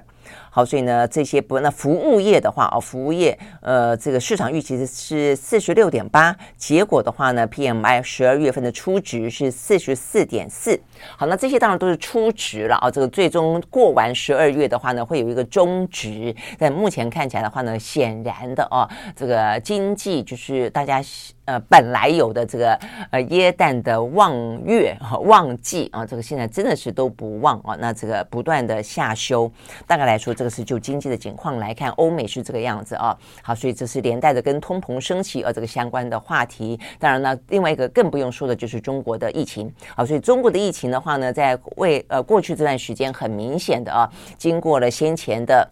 [0.51, 10.79] 好，所以呢，这些不，那服务业的话啊，服务业呃，这个市场预期是四十六点八，结果的话呢，PMI 十二月份的初值是四十四点四。
[11.15, 16.35] 好，那这些当然都是初值了啊，这个最终过完十二月的话呢，会有一个终值。
[16.57, 20.99] 但目前看起来的话呢，显然的啊，这个经济就是大家
[21.45, 22.77] 呃本来有的这个
[23.11, 24.33] 呃耶诞的旺
[24.65, 29.51] 月旺季啊，这个现在真的是都不旺啊，那这个不断的下修，
[29.85, 30.35] 大概来说。
[30.39, 33.13] 这个是就经济的情况来看，欧美是这个样子啊。
[33.43, 36.79] 好，所以这是连带着跟通膨升级而这个相关的话题。
[36.97, 39.69] 当然呢，另外一个更不用说的就是中国的疫情。
[39.97, 45.69] 好，所以中国的疫情的话呢，在未呃过去这段时间很明显的啊，经过了先前的。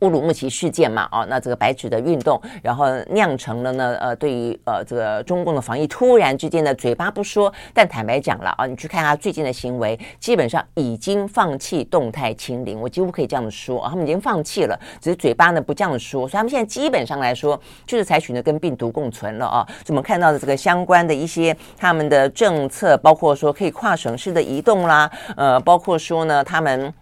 [0.00, 19.66] 乌鲁木齐事件嘛，哦，那这个白纸的运动，然后酿成了呢，呃，对于呃这个中共的防疫突然之间的嘴巴不说，但坦白讲了啊，你去看他最近的行为，基本上已经放弃动态清零，我几乎可以这样说啊，他们已经放弃了，只是嘴巴呢不这样说，所以他们现在基本上来说就是采取呢跟病毒共存了啊。
[19.88, 26.92] 我们看到的这个相关的一些他们的政策，包括说可以跨省市的移动啦，呃，包括说呢他们。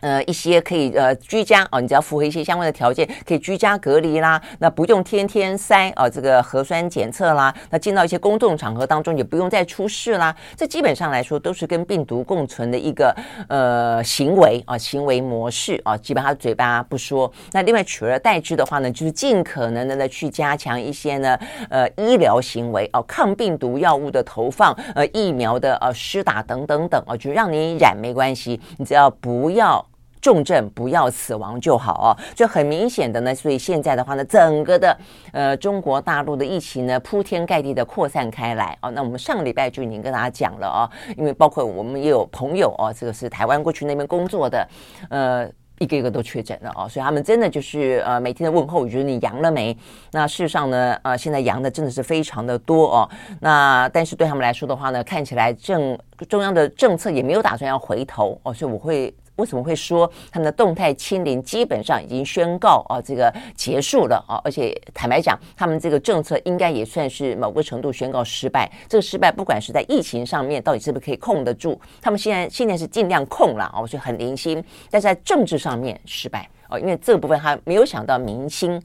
[0.00, 13.14] 呃，一些可以呃居家啊，你只要符合一些相关的条件，可以居家隔离啦，那不用天天筛啊，这个核酸检测啦，那进到一些公众场合当中也不用再出示啦，这基本上来说都是跟病毒共存的一个
[13.48, 17.30] 呃行为啊，行为模式啊，基本上嘴巴不说。
[17.52, 29.84] 那另外取而代之的话呢，就是尽可能的呢去加强一些呢呃医疗行为哦，抗病毒药物的投放，呃疫苗的呃施打等等等啊，就让你染没关系，你只要不要。
[30.20, 34.96] 重症不要死亡就好哦，就很明显的呢，所以现在的话呢，整个的
[35.32, 38.90] 呃中国大陆的疫情呢铺天盖地的扩散开来哦。
[38.90, 40.80] 那我们上个礼拜就已经跟大家讲了哦，
[41.16, 44.68] 因为包括我们也有朋友哦，这个是台湾过去那边工作的，
[45.08, 49.74] 呃，一个一个都确诊了哦，所以他们真的就是呃每天的问候，就是你阳了没？
[50.10, 53.10] 那事实上呢，呃现在阳的真的是非常的多哦。
[53.40, 55.98] 那但是对他们来说的话呢，看起来政
[56.28, 59.14] 中央的政策也没有打算要回头哦，所以我会。
[59.40, 64.40] 为什么会说他们的动态清零基本上已经宣告啊这个结束了啊？
[64.44, 68.70] 而且坦白讲，他们这个政策应该也算是某个程度宣告失败。
[68.86, 74.62] 这个失败不管是在疫情上面到底是不是可以控得住，他们现在现在是尽量控了啊，我觉得很零星。
[74.90, 78.80] 但是在政治上面失败哦，因为这部分他没有想到民心，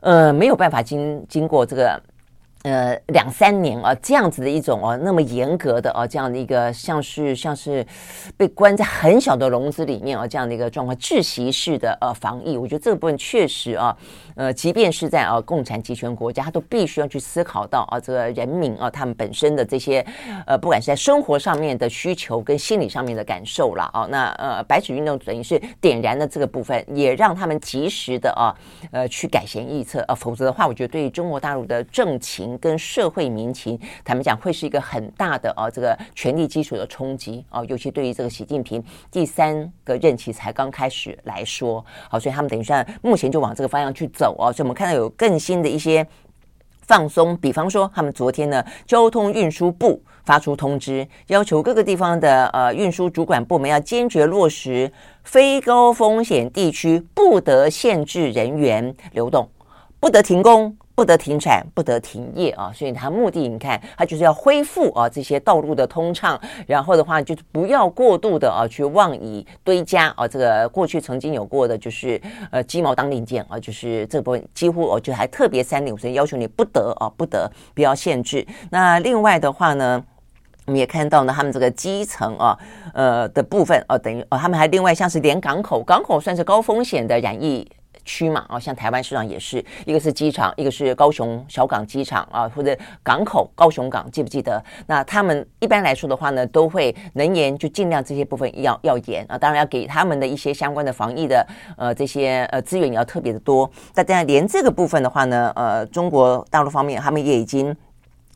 [0.00, 2.00] 呃，没有办法经经过这个。
[2.66, 7.86] 呃，两三年啊，这样子的一种哦，那么严格的啊，这样的一个像是像是
[8.36, 13.96] 被关在很小的笼子里面啊，这样的一个状况，窒息式的呃防疫，我觉得这个部分确实啊，
[14.36, 20.06] 呃，即便是在啊共产集权国家，他都必须要去思考到啊，这个人民啊，他们本身的这些
[20.46, 28.54] 呃，不管是在生活上面的需求跟心理上面的感受了啊，那呃，白纸运动等于是点燃了这个部分，也让他们及时的啊，
[28.92, 32.36] 呃，去改弦易辙啊，否则的话，我觉得对于中国大陆的政情。
[32.58, 46.06] 跟社会民情，坦白讲，会是一个很大的啊，这个权力基础的冲击啊，尤其对于这个习近平第三个任期才刚开始来说，好，所以他们等于说目前就往这个方向去走哦，所以我们看到有更新的一些
[46.86, 54.92] 放松，比方说，他们昨天呢，交通运输部发出通知，要求各个地方的呃运输主管部门要坚决落实
[55.24, 59.48] 非高风险地区不得限制人员流动，
[59.98, 60.76] 不得停工。
[60.96, 62.72] 不得停产，不得停业啊！
[62.74, 70.26] 所以它目的，你看，它就是要恢复啊这些道路的通畅，然后的话，就是不要过度的啊去妄以堆加啊。
[70.26, 72.18] 这个过去曾经有过的，就是
[72.50, 78.46] 呃鸡毛当令箭啊，就是这部分几乎哦就还特别三令，所以要求你不得啊，不得不要限制。
[78.70, 80.02] 那另外的话呢，
[80.64, 82.58] 我们也看到呢，他们这个基层啊，
[82.94, 87.70] 呃的部分啊，等于哦，他们还另外像是连港口，港口算是高风险的染疫。
[88.06, 94.62] 区嘛，啊，像台湾市场也是一个是机场，一个是高雄小港机场啊，或者港口高雄港，记不记得？
[94.86, 101.46] 那他们一般来说的话呢，都会能延就尽量这些部分要要严啊，当然要给他们的一些相关的防疫的
[101.76, 103.70] 呃这些呃资源也要特别的多。
[103.92, 107.76] 但当然连这个部分的话呢，呃，中国大陆方面他们也已经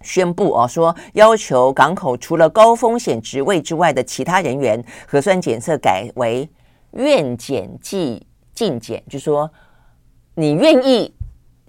[0.02, 6.48] 宣布啊，说要求港口除了高风险职位之外的其他人员核酸检测改为
[6.92, 9.50] 愿检即进检，就说
[10.34, 11.12] 你愿意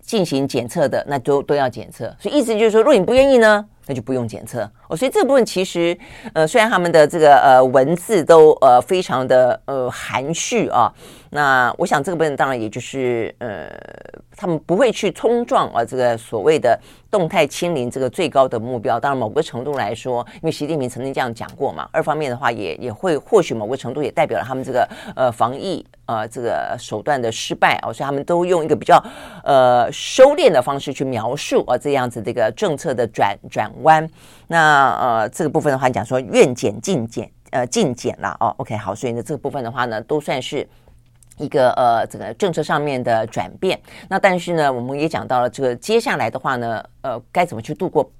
[0.01, 2.15] 进行检测的，那都都要检测。
[2.19, 4.69] 所以意思就是说，如果你不愿意呢，那就不用检测。
[4.89, 5.97] 哦，所以这部分其实，
[6.33, 10.91] 呃，虽然他们的这个呃文字都呃非常的呃含蓄啊，
[11.29, 13.69] 那我想这个部分当然也就是呃，
[14.35, 16.77] 他们不会去冲撞啊这个所谓的
[17.09, 18.99] 动态清零这个最高的目标。
[18.99, 21.87] 当然，某个程度来说，因为习近平曾经这样讲过嘛。
[21.93, 25.85] 二方面的话，也也会或许某个程度也代表了他们这个呃防疫。
[26.11, 29.01] 呃，这个手段的失败啊，所以他们都用一个比较
[29.45, 34.05] 呃收敛的方式去描述啊，这样子这个政策的转转弯。
[34.47, 38.53] 那呃，这个部分的话，讲说愿减尽减，呃，尽减了哦。
[38.57, 40.67] OK，好，所以呢，这个部分的话呢，都算是
[41.37, 43.79] 一个呃，这个政策上面的转变。
[44.09, 48.11] 那但是呢，我们也讲到了这个接下来的话呢，呃，该怎么去度过？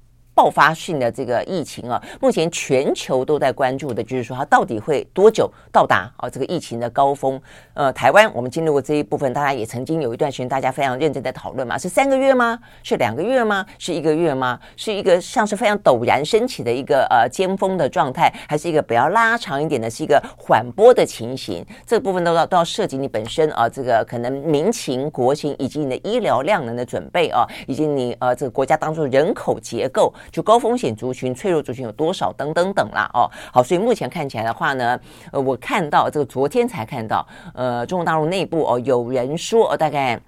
[0.42, 7.40] 爆发性的这个疫情啊，目前全球都在关注的，就是说它到底会多久到达啊这个疫情的高峰？
[7.76, 12.58] 呃，台湾我们经历过这一部分，大家也曾经有一段时间，大家非常认真在讨论嘛，是三个月吗？
[12.82, 13.64] 是两个月吗？
[13.78, 14.60] 是一个月吗？
[14.76, 21.64] 是一个像是非常陡然升起的一个呃尖峰的状态，还是一个比较拉长一点的，是一个缓波的情形？
[21.86, 30.12] 这部分都要都要涉及你本身啊，这个可能民情、国情以及你的医疗量能的准备啊，以及你呃这个国家当中人口结构。
[30.32, 35.00] 就高风险族群、脆弱族群有多少等等等啦哦，好，所以目前看起来的话呢，
[35.32, 40.20] 呃，我看到这个昨天才看到，呃，中国大陆内部哦，有人说呃，大概。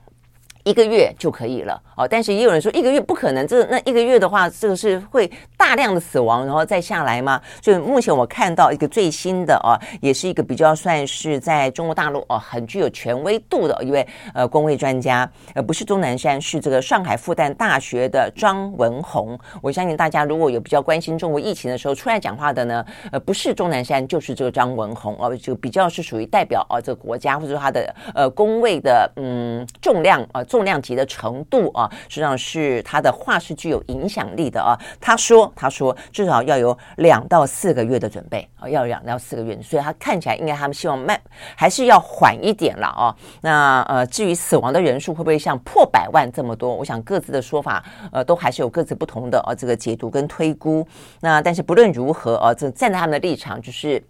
[0.64, 7.42] 一个月就可以了哦，但是也有人说一个月不可能，这那一个月的话，这个是会大量的死亡，然后再下来吗？
[7.62, 19.38] 所以目前我看到一个最新的哦，也是一个比较算是在中国大陆哦很具有权威度的一位呃公卫专家，呃不是钟南山，是这个上海复旦大学的张文宏。
[19.62, 30.42] 我相信大家如果有比较关心中国疫情的时候出来讲话的呢，呃不是钟南山就是这个张文宏哦，就比较是属于代表哦这个国家或者说他的呃公卫的嗯重量啊。
[30.54, 34.78] 重量级的程度啊，实际上是他的话是具有影响力的啊。
[35.02, 39.60] 他说：“他说至少要有两到四个月的准备啊，要两到四个月。
[39.64, 41.20] 所以他看起来应该他们希望慢，
[41.56, 43.16] 还是要缓一点了啊。
[43.42, 46.76] 那呃，至于死亡的人数会不会像破百万这么多？
[46.76, 50.88] 我想各自的说法呃，都还是有各自不同的啊这个解读跟推估。
[51.22, 54.04] 那但是不论如何啊，这站在他们的立场就是。”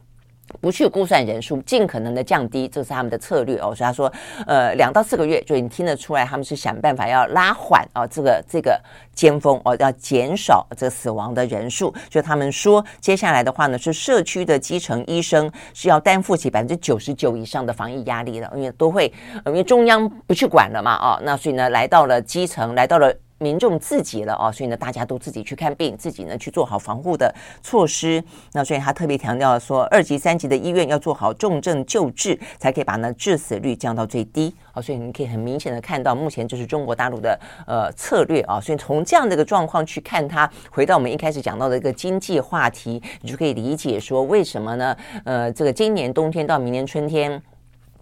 [0.62, 3.74] 不去估算人数，尽可能的降低，这是他们的策略哦。
[3.74, 4.12] 所以他说，
[4.46, 8.80] 呃，两到四个月，就你听得出来，他们是想办法要拉缓啊，这个这个
[9.14, 11.94] 尖峰哦，要减少这个死亡的人数。
[12.10, 19.12] 就他们说，接下来的话呢，是社区的基层医生是要担负起百分之九十九以上的防疫压力的，因为都会，
[19.46, 23.14] 因为中央不去管了嘛，哦，那所以呢，来到了基层，来到了。
[23.44, 28.24] 民众自己了哦，所以呢，大家都自己去看病，自己呢去做好防护的措施。
[28.54, 34.56] 那所以他特别强调说，二级、三级的医院要做好重症救治，才可以把呢致死率降到最低。
[34.74, 37.38] 哦，所以你可以很明显的看到，目前就是中国大陆的
[37.68, 38.62] 呃策略啊。
[38.62, 44.96] 所以从这样的一个状况去看它，回到我们一开始讲到的一个经济话题，你就可以理解说为什么呢？
[45.26, 47.41] 呃，这个今年冬天到明年春天，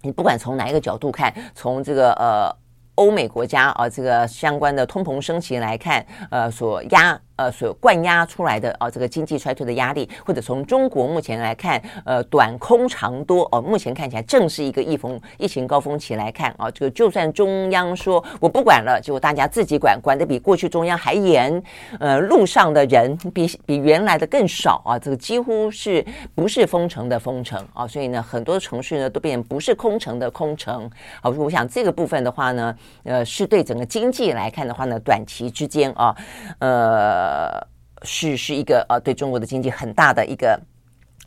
[0.02, 2.61] 你不管从哪一个角度看，从这个呃。
[3.02, 7.20] 欧美国家啊，这个相关的通膨升级来看，呃，所压。
[7.36, 21.62] 呃，所灌压出来的啊，这个经济衰退的压力，或者从中国目前来看，呃，短空长多哦，目前看起来正是一个疫风疫情高峰期来看啊，这个就算中央说我不管了，结果大家自己管，管的比过去中央还严，
[21.98, 26.04] 呃，路上的人比比原来的更少啊，这个几乎是
[26.34, 30.88] 不是封城的封城啊，所以呢，很多城市呢都变不是空城的空城。
[31.22, 36.14] 好，我想这个部分的话呢，呃，是对整个经济来看的话呢，短期之间啊，
[36.58, 37.21] 呃。
[37.22, 37.66] 呃，
[38.02, 40.60] 是是一个呃，对中国的经济很大的一个。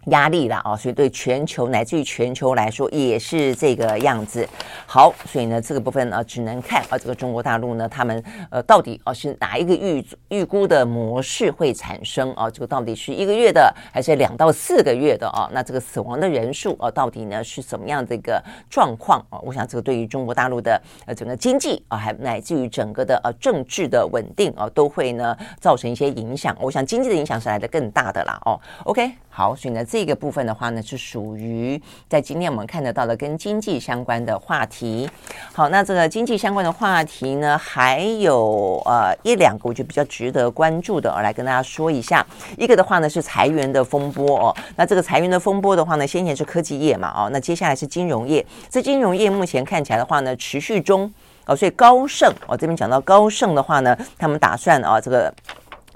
[0.06, 4.48] 压力了啊，所以对全球乃至于全球来说也是这个样子。
[4.86, 12.50] 好，所以呢，这个部分呢，只能看啊，这个中国大陆呢，他们呃，到底啊是哪一个预预估的模式会产生啊？
[12.50, 15.50] 这个到底是一个月的还是两到四个月的啊？
[15.52, 19.40] 那这个死亡的人数啊，到底呢是怎么样的一个状况啊？
[19.44, 26.56] 我想这个对于中国大陆的呃整个经济啊，还乃至于整个的呃政治的稳定啊，都会呢造成一些影响。
[26.60, 28.40] 我想经济的影响是来的更大的啦。
[28.46, 29.84] 哦，OK，好，所以呢。
[29.84, 35.10] 这个部分的话呢，是属于在今天我们看得到的跟经济相关的话题。
[35.52, 42.26] 好，那这个经济相关的话题呢，还有呃一两个我觉得比较值得关注的，我来跟大家说一下。
[42.58, 48.46] 一个的话呢是裁员的风波哦，那这个裁员的风波的话呢，先前是科技业嘛哦，那接下来是金融业。
[48.70, 51.14] 这金融业目前看起来的话呢，持续中
[51.46, 55.34] 哦，所以高盛哦这边讲到高盛的话呢，他们打算啊这个。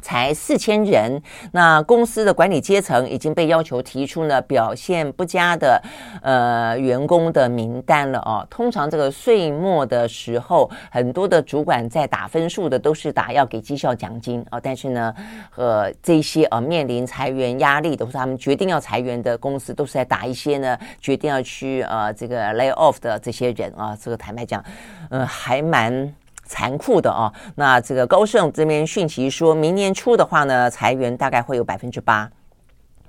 [0.01, 1.21] 才四千人，
[1.51, 5.81] 那公司的管理阶层已经被要求提出呢表现不佳的
[6.21, 8.45] 呃员工的名单了哦。
[8.49, 15.13] 通常这个岁末的时候，很多的主管在打分数的都是打要给绩效奖金啊，但是呢，
[15.55, 23.97] 呃这些啊面临裁员压力的，或者他们决定要裁员的公司，都是在打一些呢决定要去呃这个 lay off 的这些人啊。
[23.99, 24.63] 这个坦白讲，
[25.09, 26.13] 嗯、呃，还蛮。
[26.49, 32.27] 残酷的啊，那这个高盛这边讯息说，明年初的话呢，裁员大概会有百分之八。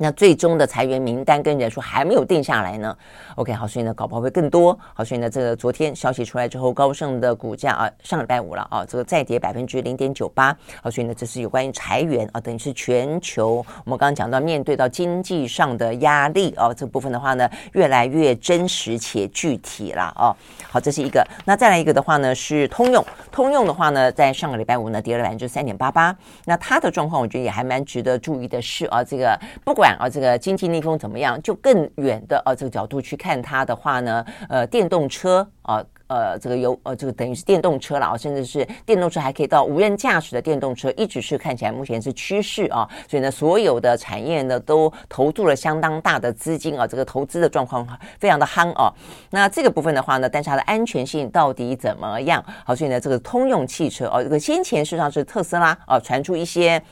[0.02, 2.96] 那最终的裁员名单跟人数还没有定下来呢。
[3.34, 4.76] OK，好，所以呢，搞不好会更多。
[4.94, 10.56] 好，所以呢，这个昨天消息出来之后，高盛的股价啊，上礼拜五了啊，这个再跌百分之零点九八。
[10.82, 20.34] 好，所以呢，这是有关于裁员啊，等于是全球我们刚刚讲到面对到经济上的压力啊，这部分的话呢，越来越真实且具体了啊。
[20.70, 21.22] 好，这是一个。
[21.44, 23.04] 那再来一个的话呢，是通用。
[23.30, 26.16] 通用的话呢，在上个礼拜五呢，跌了百分之三点八八。
[26.46, 29.89] 那它的状况，我觉得也还蛮值得注意的是啊，这个不管。
[29.96, 31.40] 啊，这个经济逆风怎么样？
[31.42, 42.88] 就更远的啊，这个角度去看它的话呢，呃，电动车啊，呃，这个有呃，这个等于是电动车了啊，甚至是电动车还可以到无人驾驶的电动车，一直是看起来目前是趋势啊。
[43.08, 47.86] 所以呢，所有的产业呢都投注了相当大的资金啊，这个投资的状况
[48.18, 48.92] 非常的夯啊。
[49.30, 52.44] 那这个部分的话呢，但是它的安全性到底怎么样？
[52.64, 56.82] 好，所以呢，这个通用汽车哦，这个先前事实上是特斯拉啊，传出一些。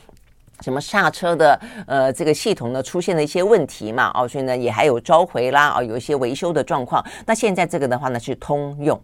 [0.61, 7.03] 什么刹车的呃这个系统呢出现了一些问题嘛哦，所以呢也还有召回啦啊，有一些维修的状况。
[7.25, 9.01] 那现在这个的话呢是通用，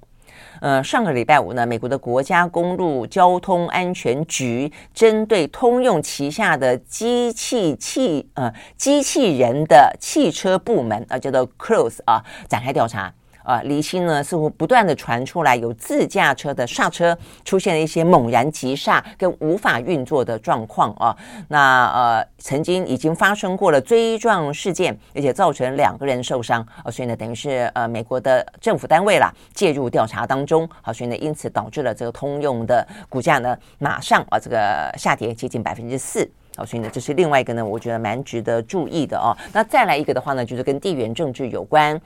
[0.62, 13.14] 呃上个礼拜五呢，美国的国家公路交通安全局针对通用旗下的机器汽呃机器人的汽车部门啊叫做 Cruise 啊展开调查。
[13.46, 21.16] 啊，离心呢似乎不断的传出来有自驾车的刹车出现了一些猛然急刹跟无法运作的状况啊。
[21.48, 26.90] 那呃，曾经已经发生过了追撞事件，而且造成两个人受伤啊。
[26.90, 30.68] 所以呢，等于是呃美国的政府单位啦介入调查当中。
[30.82, 36.28] 好，所以呢，因此导致了这个通用的股价呢马上啊这个下跌接近百分之四。
[36.58, 39.36] 好，所以呢，这是另外一个呢，我觉得蛮值得注意的哦。
[39.52, 42.00] 那再来一个的话呢，就是跟地缘政治有关。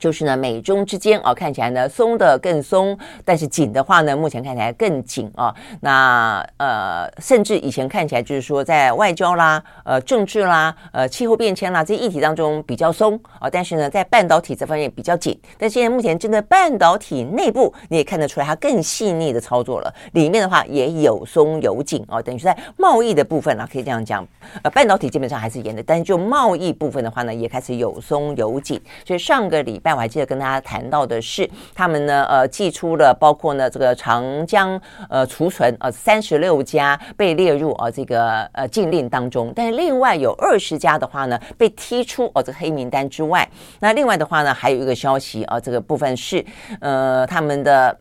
[0.00, 5.54] 就是呢，美中之间啊，看起来呢松的更松，但是紧的话呢，目前看起来更紧啊。
[5.82, 15.38] 那呃，甚至以前看起来就是说，在外交啦、呃政治啦、呃气候变迁啦这些议题当中比较松啊，但是呢，在半导体这方面比较紧。
[15.58, 19.94] 但现在目前真的半导体内部，你也看得出来它更细腻的操作了。
[20.12, 24.26] 里面的话也有松有紧啊，等于是在贸易的部分啊，可以这样讲。
[24.62, 28.80] 呃，半导体基本上还是严的，但是就贸易部分的话呢，也开始有松有紧。
[29.06, 29.89] 所以上个礼拜。
[29.94, 43.48] 我还记得跟大家谈到的是，他们呢，呃，寄出了包括呢这个长江呃储存呃三十六家被列入、呃、这个呃禁令当中，但是另外有二十家的话呢被踢出哦、这个黑名单之外，
[43.80, 46.44] 那另外的话呢还有一个消息啊、呃，这个部分是
[46.80, 47.96] 呃他们的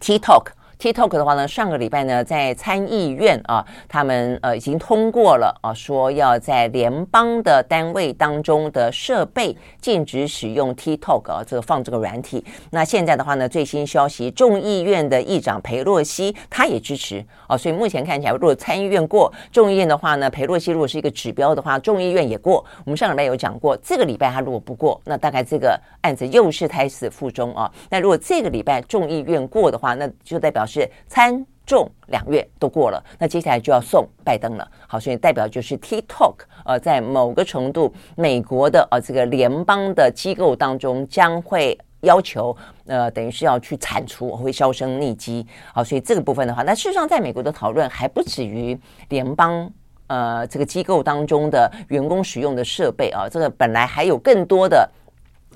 [0.00, 0.46] TikTok。
[0.80, 12.42] TikTok 的话呢，上个礼拜呢，在参议院啊，他们呃已经通过了啊，说要在联邦的单位当中的设备禁止使用 TikTok 啊，这个放这个软体。
[12.70, 22.64] 那现在的话呢，最新消息，众议院的议长裴洛西他也支持啊，所以目前看起来，如果参议院过，众议院的话呢，裴洛西如果是一个指标的话，众议院也过。
[22.86, 27.70] 我们上礼拜有讲过，这个礼拜他如果不过，那大概这个案子又是胎死腹中啊。
[27.90, 30.66] 那如果这个礼拜众议院过的话，那就代表。
[30.70, 34.68] 是参众两院都过了，那接下来就要送拜登了。
[34.86, 42.56] 好，所以代表就是 TikTok，呃，在某个程度，美国的呃这个联邦的机构当中将会要求，
[42.86, 45.46] 呃，等于是要去铲除，会销声匿迹。
[45.74, 49.70] 好，所以这个部分的话，那事实上在美国的讨论还不止于联邦
[50.06, 54.88] 呃这个机构当中的员工使用的设备啊，这个本来还有更多的，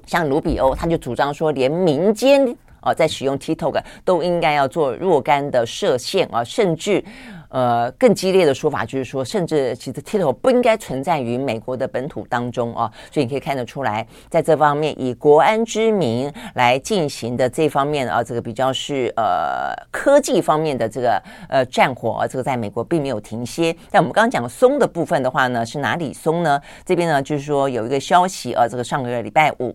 [0.06, 2.56] 像卢比欧他就主张说，连民间。
[2.84, 7.02] 啊，在使用 TikTok 都应该要做若干的设限啊，甚至
[7.48, 12.90] 呃更激烈的说法就是说，甚至其实 TikTok 不应该存在于美国的本土当中啊。
[13.10, 23.74] 所以你可以看得出来，在这方面以国安之名来进行的这方面啊，这个比较是呃科技方面的这个呃战火啊，这个在美国并没有停歇。
[23.90, 26.60] 但我们刚刚讲松的部分的话呢，是哪里松呢？
[26.84, 29.74] 这边呢就是说有一个消息啊，这个上个月礼拜五。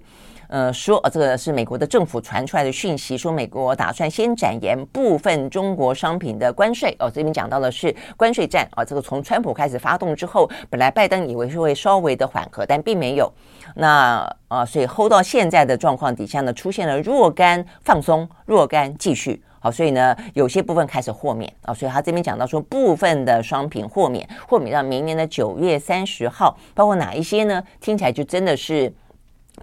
[0.50, 6.96] 呃，说呃，这个是美国的政府传出来的讯息，说美国打算先展延部分中国商品的关税。
[6.98, 13.32] 哦，这边讲到的是关税战啊，这个从川普开始发动之后，本来拜登以为是会稍微的缓和，但并没有。
[13.76, 19.40] 那啊，所以 hold 到现在的状况底下呢，出现了若干放松，若干继续。
[19.60, 27.64] 好，所以呢，有些部分开始豁免啊，所以他这边讲到说，部分的商品豁免，豁免到明年的九月三十号，包括哪一些呢？
[27.80, 28.92] 听起来就真的是。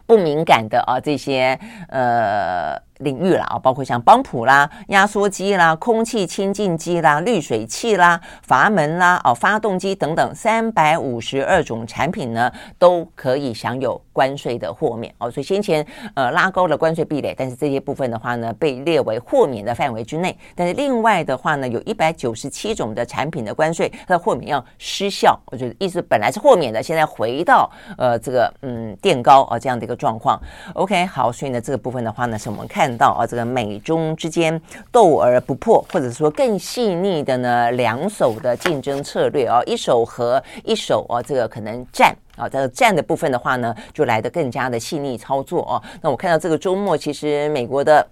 [0.07, 2.86] 不敏感的啊，这些呃。
[2.99, 15.31] 领域了啊，包括像帮浦啦、压缩机啦、空气清净机啦、滤水器啦、阀门啦、哦发动机等等，三百五十二种产品呢，都可以享有关税的豁免哦。
[15.31, 20.37] 所以先前呃拉高了关税壁垒，但是这些部分的话呢，被列为豁免的范围之内。
[20.55, 25.39] 但是另外的话呢，有一百九十七种的产品的关税，它的豁免要失效。
[25.47, 30.41] 我觉得意思本来是豁免的，现在回到呃这个嗯垫高啊这样的一个状况。
[30.75, 32.86] OK，好，所以呢这个部分的话呢，是我们看。
[32.87, 34.63] 看到啊，这个美中之间
[34.93, 45.83] 斗而不破，或者说更细腻的呢两手的竞争策略啊，一手和一手啊，这个可能战啊，这个战的部分的话呢，就来得更加的细腻操作啊。
[46.01, 48.07] 那我看到这个周末，其实美国的。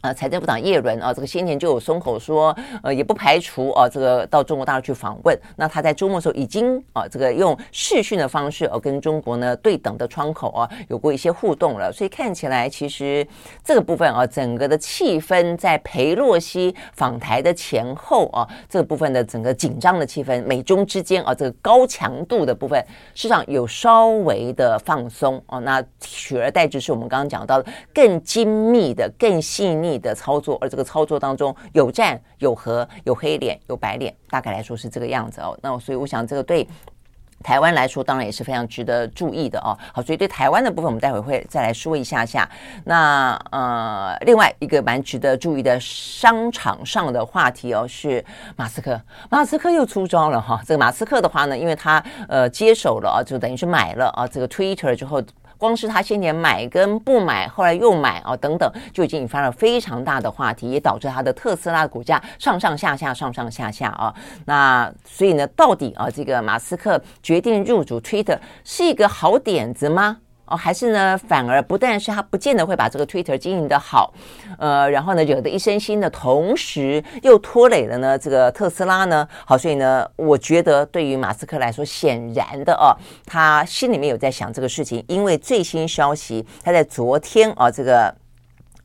[0.00, 5.36] 呃，财政部长叶伦啊，这个先前就有松口说，呃，也不排除啊，这个到中国大陆去访问。
[5.56, 11.92] 那他在周末的时候已经啊，这个用视讯的方式哦、啊，跟中国呢对等的窗口啊，有过一些互动了。
[11.92, 13.26] 所以看起来，其实
[13.64, 22.80] 这个部分啊，整个的气氛在裴洛西访台的前后啊，这个部分的整个紧张的气氛，美中之间啊，这个高强度的部分，
[23.16, 25.58] 市场有稍微的放松啊。
[25.58, 29.87] 那取而代之是我们刚刚讲到的更精密的、更细腻。
[29.88, 35.58] 你的操作，而这个操作当中有战有和，有黑脸有白脸，大概来说是这个样子哦。
[35.62, 36.66] 那所以我想，这个对
[37.42, 39.76] 台湾来说，当然也是非常值得注意的哦。
[39.92, 42.48] 好，所以对台湾的部分，我们待会会再来说一下下。
[42.84, 48.24] 那呃，另外一个蛮值得注意的商场上的话题哦，是
[48.56, 49.00] 马斯克。
[49.30, 50.60] 马斯克又出招了哈。
[50.66, 55.22] 这个马斯克的话呢，因为他呃接手了啊，就等于是买了啊这个 Twitter 之后。
[55.58, 64.14] 光是他先前买跟不买，后来又买啊，等等，就已经引发了非常大的话题，也导致他的特斯拉股价上上下下，上上下下啊。
[64.46, 70.18] 那所以呢，到底啊，这个马斯克决定入主 Twitter 是一个好点子吗？
[70.50, 74.12] 哦，还是呢，反而不但是他不见得会把这个 Twitter 经营得好，
[74.58, 79.28] 呃，然后呢，惹得一身腥的同时，又拖累了呢这个特斯拉呢。
[79.44, 82.96] 好，所以呢，我觉得对于马斯克来说，显然的哦，
[83.26, 88.14] 他心里面有在想这个事情，因为最新消息，他在昨天啊，这个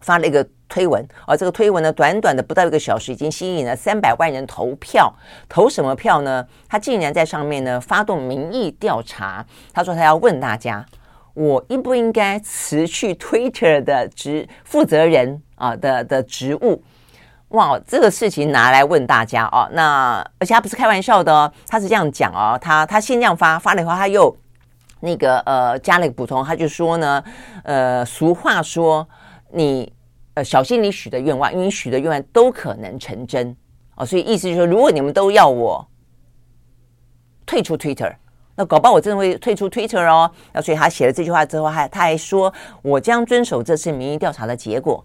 [0.01, 5.13] 发了一个推文，而这个推文呢，短短的不到一个小时，已经吸引了三百万人投票。
[5.47, 6.45] 投什么票呢？
[6.67, 10.85] 他竟然在上面呢发动民意调查，他说他要问大家。
[11.33, 16.83] 我应不应该辞去 Twitter 的职负责人啊的的职务？
[17.49, 19.67] 哇，这个事情拿来问大家哦。
[19.71, 22.57] 那而且他不是开玩笑的哦，他是这样讲哦。
[22.61, 24.35] 他他先这样发发了以后，他又
[24.99, 27.23] 那个呃加了一个补充，他就说呢，
[27.63, 29.07] 呃，俗话说
[29.51, 29.91] 你
[30.35, 33.55] 呃小心你许的愿望，因为你许的愿望都可能成真
[33.95, 34.05] 哦。
[34.05, 35.87] 所以意思就是说，如果你们都要我
[37.45, 38.13] 退出 Twitter。
[38.55, 40.29] 那搞不好我真的会退出 Twitter 哦。
[40.51, 45.03] 那所以他写了这句话之后，还他还说，我将遵守这次民意调查的结果。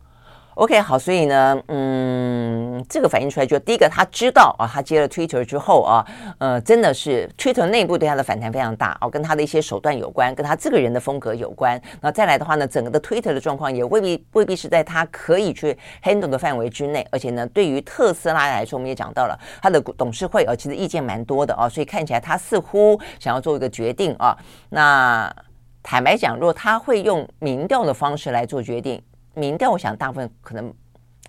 [0.58, 6.04] OK，好，所以呢，嗯，这个反映出来就第一个，他知道啊，他接了 Twitter 之后啊，
[6.38, 11.80] 呃，真的是 Twitter 内部对他的反弹非常大哦，跟他的一些手段有关，跟他这个人的风格有关。
[12.00, 24.36] 那再来的话呢，整个的 Twitter 的状况也未必未必是在他可以去 handle 的范围之内，而且呢，对于特斯拉来说，我们也讲到了他的董事会啊，其实意见蛮多的啊，所以看起来他似乎想要做一个决定啊。
[24.70, 25.32] 那
[25.84, 29.00] 坦白讲，如果他会用民调的方式来做决定。
[29.38, 30.72] 民调，我想大部分可能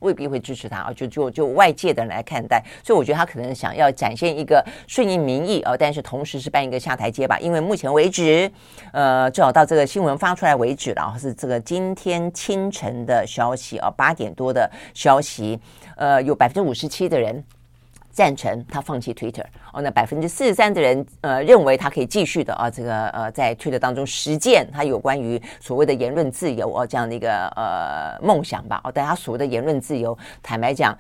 [0.02, 7.38] 未必会支持他啊，就就就外界的人来看待，所以我觉得他可能想要展现一个顺应民意啊，但是同时是办一个下台阶吧。
[7.40, 8.50] 因为目前为止，
[8.94, 15.60] 呃，至少到这个新闻发出来为止然后，是这个今天清晨的消息啊，八点多的消息，
[15.98, 17.44] 呃，有百分之五十七的人。
[18.20, 30.94] 赞成他放弃 Twitter 哦，那百分之四十三的人呃认为他可以继续的啊，这个呃在 Twitter 当中实践他有关于所谓的言论自由哦这样的一个呃梦想吧哦，但他所谓的言论自由，坦白讲，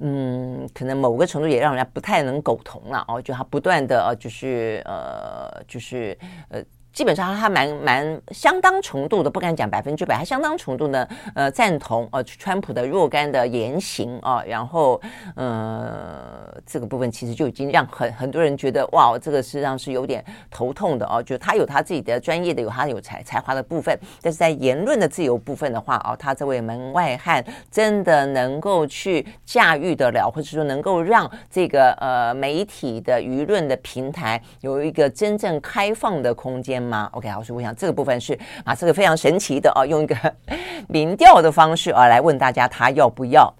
[0.00, 6.18] 嗯，可能某个程度也让人家不太能苟同了哦，就他不断的呃就是呃就是
[6.48, 6.60] 呃。
[6.94, 15.00] 基本上他蛮蛮相当程度的，不敢讲百分之百，还相当程度呢，呃，赞同呃川普的若干的言行啊，然后
[15.34, 40.16] 呃这个部分其实就已经让很很多人觉得哇，这个实际上是有点头痛的哦，就他有他自己的专业的，有他有才才华的部分，但是在言论的自由部分的话哦，他这位门外汉真的能够去驾驭得了，或者说能够让这个呃媒体的舆论的平台有一个真正开放的空间吗？OK，好，所以我想这个部分是啊，这个非常神奇的啊，用一个
[40.88, 43.52] 民调的方式啊来问大家他要不要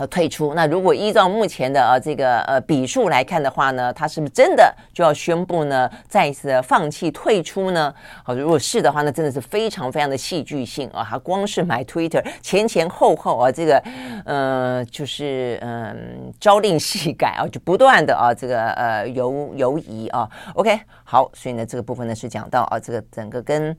[0.00, 0.54] 呃退出。
[0.54, 7.94] 那如果依照目前的呃这个呃笔数来看的话呢，他是不是真的就要宣布呢再一次的放弃退出呢？
[8.24, 11.06] 好，如果是的话，那真的是非常非常的戏剧性啊！
[11.08, 13.82] 他光是买 Twitter 前前后后啊，这个
[14.24, 20.26] 呃就是嗯、朝令夕改啊，就不断的啊这个呃游游移啊。
[20.54, 20.80] OK。
[21.04, 23.76] 好，所以呢，这个部分呢是讲到啊，这个整个跟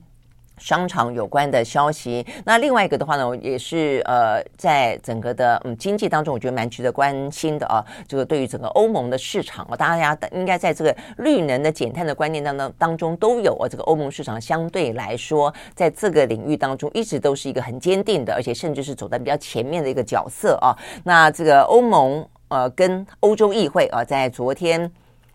[0.62, 2.24] 商场有关的消息。
[2.44, 7.84] 那另外一个的话呢，也是呃，在整个的嗯经济当中，我觉得蛮值得关心的啊。
[8.06, 13.68] 这个对于整个欧盟的市场啊，大家应该在这个绿能的减碳的观念当中当中都有啊。
[13.68, 20.70] 这个欧盟市场相对来说，在这个领域当中，一直都是一个很坚定的，而且甚至是走在比较前面的一个角色啊。
[21.02, 24.88] 那这个欧盟呃，跟欧洲议会啊，在昨天。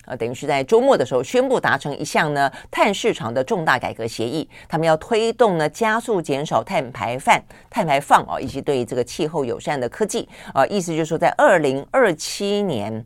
[0.07, 7.37] 呃，等于是在周末的时候宣布达成一项呢碳市场的重大改革协议，他们要推动呢加速减少碳排放、
[7.69, 13.05] 碳排放啊，以及对这个气候友善的科技啊，意思就是说在二零二七年，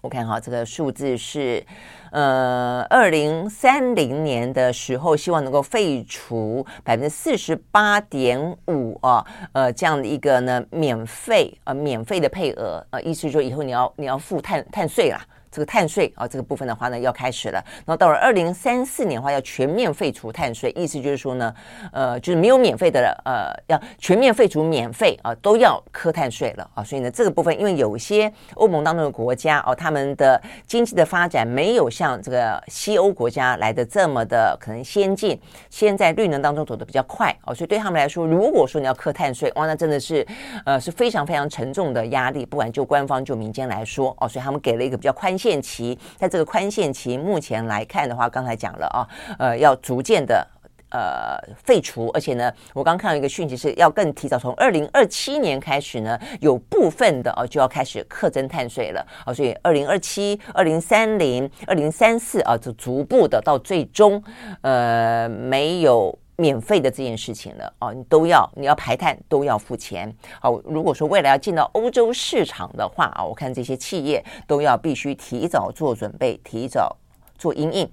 [0.00, 1.64] 我看哈这个数字是
[2.10, 15.24] 呃二零三零年的时候，希望能够废除百分之四十八点五啊呃这样的一个呢免费呃免费的配额呃，意思就是说以后你要你要付碳碳税啦。
[15.54, 17.64] 这个碳税啊，这个部分的话呢，要开始了。
[17.86, 21.54] 然后到了二零三四年的话，要全面废除碳税，意思就是说呢，
[21.92, 26.82] 呃，就是没有免费的了，呃，要全面废除免费啊，都要科碳税了啊。
[26.82, 35.40] 所以呢，这个部分，因为有些欧盟当中的国家哦，他们的经济的发展没有像这个西欧国家来的这么的可能先进，
[35.70, 40.26] 先在绿能当中走得比较快哦，所以对他们来说，如果说你要科碳税，哇，那真的是
[40.64, 45.38] 呃是非常非常沉重的压力，不管就官方就民间来说哦，所以他们给了一个比较宽。
[45.44, 49.06] 限期，在这个宽限期目前来看的话，刚才讲了啊，
[49.38, 50.46] 呃，要逐渐的
[50.90, 64.22] 呃废除，而且呢，我刚看到一个讯息是要更提早，从二零二七年开始呢，有部分的啊就要开始课征碳税了啊，所以二零二七、二零三零、二零三四啊，就逐步的到最终
[64.62, 66.18] 呃没有。
[66.36, 70.12] 免费的这件事情了哦，你都要你要排碳都要付钱。
[70.40, 76.96] 好，如果说未来要进到欧洲市场的话啊，我看这些企业都要必须提早做准备，提早
[77.38, 77.88] 做因应。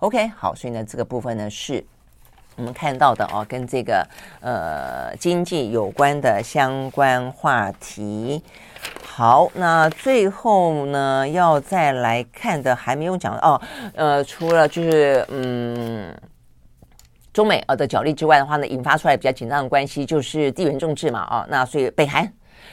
[0.00, 1.82] OK，好，所以呢，这个部分呢是
[2.56, 4.06] 我们看到的哦，跟这个
[4.40, 8.42] 呃经济有关的相关话题。
[9.02, 13.58] 好，那最后呢要再来看的还没有讲哦，
[13.94, 16.14] 呃，除了就是嗯。
[17.36, 22.26] 中美呃的角力之外的话呢，引发出来比较紧张的关系就是地缘政治嘛啊，那所以北韩，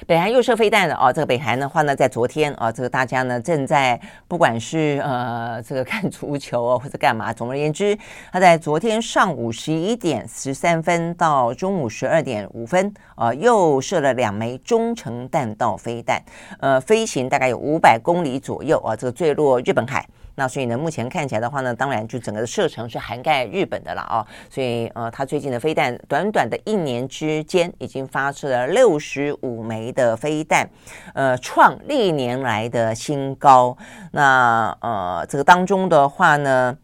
[0.08, 1.12] 北韩又射飞弹了啊。
[1.12, 7.98] 这个北韩的话呢，在昨天啊，这个大家呢正在不管是呃这个看足球啊或者干嘛，总而言之，
[8.32, 16.24] 他在昨天上午十一点十三分到中午十二点五分啊，又射了两枚中程弹道飞弹，
[16.62, 20.08] 呃，飞行大概有五百公里左右啊，这个坠落日本海。
[20.36, 24.26] 那所以呢，目前看起来的话呢，当然就整个的射程是涵盖日本的了啊。
[24.50, 30.70] 所以呃，它最近的飞弹，短短的一年之间，已经发射了六十五枚的飞弹，
[31.14, 33.78] 呃，创历年来的新高。
[34.12, 36.78] 那呃，这个当中的话呢。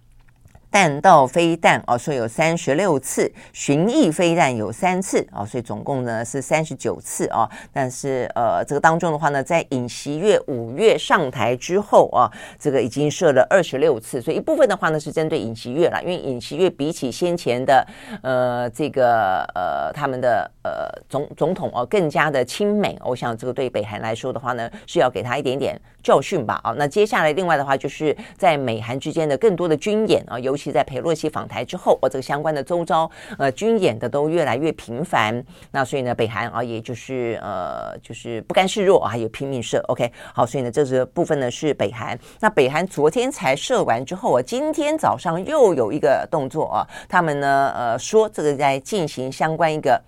[0.72, 7.49] 弹道飞弹哦，所以有三十六次，巡弋飞弹有三次哦，所以总共呢是三十九次哦。
[7.74, 17.86] 但是呃，这个当中的话呢，在尹锡悦五月上台之后啊，这个已经射了二十六次，所以一部分的话呢是针对尹锡悦了，因为尹锡悦比起先前的
[18.22, 26.76] 呃这个呃他们的呃总总统哦更加的亲美，我想这个对北韩来说的话呢是要给他一点点教训吧啊。
[26.78, 35.41] 那接下来另外的话就是在美韩之间的更多的军演啊，尤其在裴洛西访台之后，哦，这个相关的周遭呃军演的都越来越频繁，
[35.72, 39.82] 那所以呢，北韩啊，也就是呃就是不甘示弱啊，也拼命射。
[39.88, 42.20] OK，好，所以呢，这是部分呢是北韩。
[42.41, 50.01] 那北韩昨天才射完之后啊，今天早上又有一个动作啊，他们呢呃说这个在进行相关一个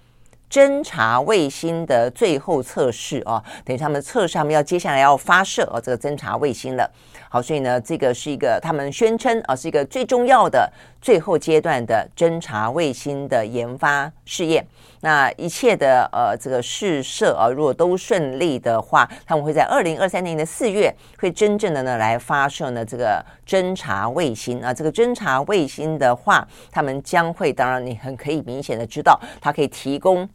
[0.49, 6.91] 侦察卫星的最后测试啊，等于他们测试他们要接下来要发射啊这个侦察卫星了。
[7.33, 10.69] 好，所以呢，这个是一个他们宣称啊，是一个最重要的
[11.01, 14.67] 最后阶段的侦察卫星的研发试验。
[14.99, 24.73] 那一切的呃这个试射啊，如果都顺利的话，他们会在二零二三年的四月会真正的呢来发射呢这个侦察卫星啊。
[24.73, 30.27] 这个侦察卫星的话，他们将会，当然你很可以明显的知道，它可以提供。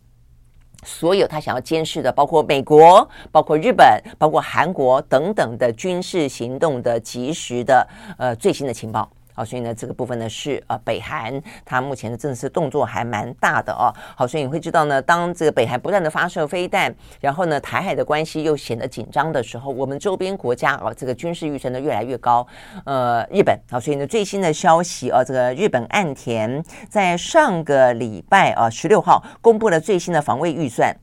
[0.87, 9.11] 所有他想要监视的，包括美国、包括日本、包括韩国等等的军事行动的及时的呃最新的情报。
[9.37, 13.93] 好，所以呢，这个部分呢是呃北韩，它目前的正式动作还蛮大的哦。
[14.16, 22.47] 好，所以你会知道呢，当这个北韩不断的发射飞弹，然后呢，台海的关系又显得紧张的时候，我们周边国家哦，这个军事预算呢越来越高。
[22.87, 30.97] 呃，日本好，所以呢，最新的消息啊，这个日本岸田在上个礼拜啊十六号公布了最新的防卫预算，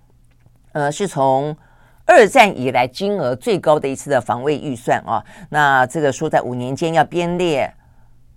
[0.71, 1.55] 呃，是从
[2.07, 5.23] 二战以来金额最高的一次的防卫预算啊。
[5.49, 7.71] 那这个说在五年间要编列。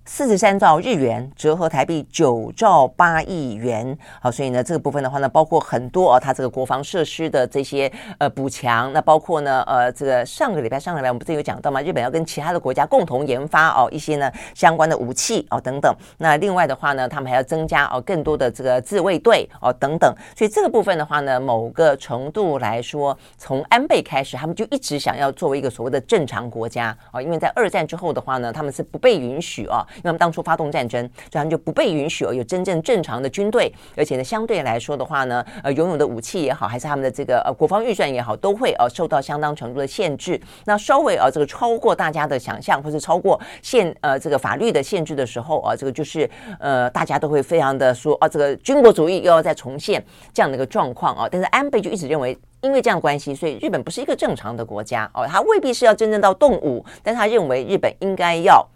[0.08, 3.98] 四十三兆日元，折合台币九兆八亿元。
[4.20, 8.92] 好，所以呢，这个部分的话呢，包括很多啊，它这个国防设施的这些呃补强。
[8.92, 11.82] 那包括呢，呃，这个上个礼拜、上个礼拜我们不是有讲到吗？
[11.82, 15.92] 日本要跟其他的国家共同研发哦一些呢相关的武器哦等等。
[16.18, 20.14] 那另外的话呢，他们还要增加哦更多的这个自卫队哦等等。
[20.36, 29.84] 所以这个部分的话呢，某个程度来说，从安倍开始，他们就一直想要作为一个所谓的正常国家哦，因为在二战之后的话呢，他们是不被允许哦。
[29.96, 40.40] 因为他们当初发动战争，所以他们就不被允许有真正正常的军队，而且呢，相对来说的话呢，呃，拥有的武器也好，还是他们的这个呃国防预算也好，都会呃受到相当程度的限制。
[40.64, 46.28] 那稍微呃这个超过大家的想象，或是超过限呃这个法律的限制的时候啊，这个就是
[46.58, 51.28] 呃大家都会非常的说啊，这个军国主义又要再重现这样的一个状况啊。
[51.30, 58.66] 但是安倍就一直认为，因为这样关系，所以日本不是一个正常的国家哦，他未必是要真正到动武，但他认为日本应该要。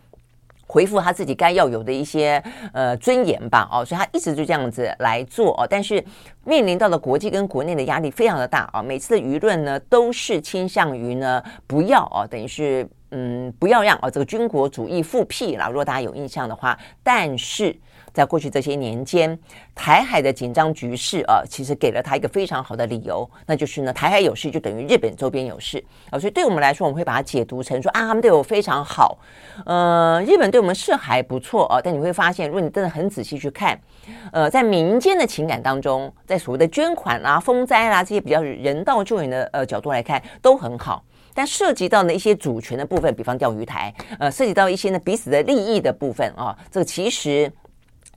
[0.70, 2.40] 回复他自己该要有的一些
[2.72, 6.02] 呃尊严吧，哦，所以他一直就这样子来做哦，但是
[6.44, 17.76] 面临到了国际跟国内的压力非常的大啊，每次的舆论呢都是倾向于呢不要哦，等于是嗯不要让哦这个军国主义复辟了，如果大家有印象的话，但是。
[18.12, 19.38] 在过去这些年间，
[19.74, 29.18] 台海的紧张局势啊，其实给了他一个非常好的理由，那就是呢，台海有事就等于日本周边有事啊，所以对我们来说，我们会把它解读成说啊，他们对我非常好，
[29.64, 33.78] 呃，日本对我们是还不错啊，但你会发现，如果你真的很仔细去看，
[34.32, 47.50] 呃，在民间的情感当中，在所谓的捐款啦、风灾啦这些比较人道救援的呃角度来看，都很好，但涉及到的一些主权的部分，比方钓鱼台，呃，涉及到一些呢彼此的利益的部分啊，这个其实。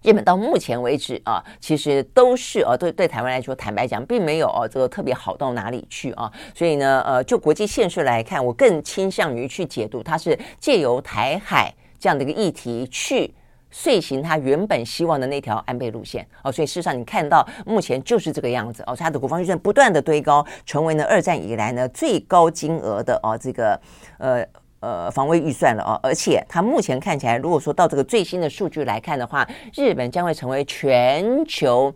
[0.04, 6.30] 日本到目前为止啊，其实都是呃、啊，对对台湾来说，坦白讲，并没有哦、这个特别好到哪里去啊。
[6.54, 13.34] 所以呢，呃，就国际现实来看，我更倾向于去解读它是借由台海这样的一个议题去
[13.72, 23.80] 遂行它原本希望的那条安倍路线哦、所以事实上，你看到目前就是这个样子哦，它的国防预算不断的堆高，成为呢二战以来呢最高金额的哦、这个
[24.18, 24.46] 呃。
[24.84, 31.94] 呃，防卫预算了哦，而且它目前看起来，如果说到这个最新的数据来看的话，日本将会成为全球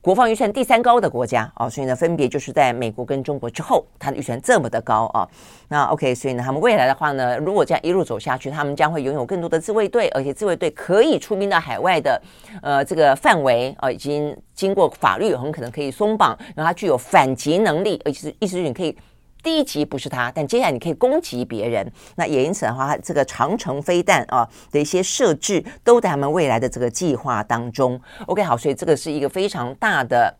[0.00, 5.28] 国防预算第三高的国家哦，所以呢，分别就是在美国跟中国之后，它的预算这么的高啊。
[5.68, 12.20] 那 OK，所以呢，他们未来的话呢，如果这样一路走下去，他们将会拥有更多的自卫队，而且自卫队可以出兵到海外的
[12.62, 18.96] 呃这个范围啊，已经经过法律很可能可以松绑，然后它具有反击能力，而且是意思是你可以。
[19.44, 21.86] 第一级不是他，但接下来你可以攻击别人。
[22.16, 28.00] 那也因此的话，这个长城飞弹啊的一些设置都在他们未来的这个计划当中。
[28.26, 30.34] OK，好，所以这个是一个非常大的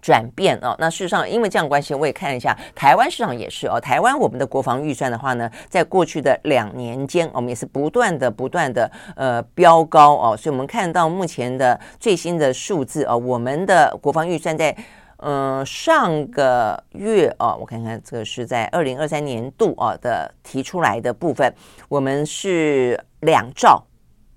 [0.00, 0.74] 转变啊。
[0.78, 3.78] 那事实上，因为这样关系，我也看一下台湾市场也是哦。
[3.78, 10.34] 台湾我们的国防预算的话呢，在过去的两年间，我们也是不断的、不断的呃飙高哦。
[10.34, 14.74] 所以我们看到目前的最新的数字啊，我们的国防预算在。
[15.22, 21.52] 嗯，上个月啊，我看看这个是在二零二三年度啊的提出来的部分，
[21.90, 23.84] 我们是两兆，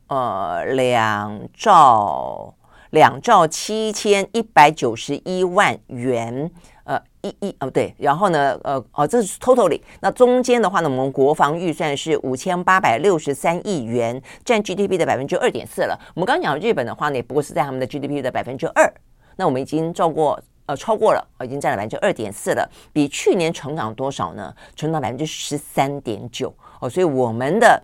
[0.07, 2.53] 呃，两兆
[2.89, 6.51] 两兆七千一百九十一万元，
[6.83, 15.97] 呃，一一哦对，然后呢，呃哦，这是 totally，那中间的话呢，我们国防预算是五千八百六十三亿元，占 GDP 的百分之二点四了。
[16.13, 18.93] 我们刚刚讲日本的话呢，也不过是在他们的 GDP 的百分之二，
[19.37, 20.37] 那我们已经照过。
[20.65, 24.53] 呃，超过了，已经占了百分之二点四了，比去年成长多少呢？
[24.75, 27.81] 成长百分之十三点九哦，所以我们的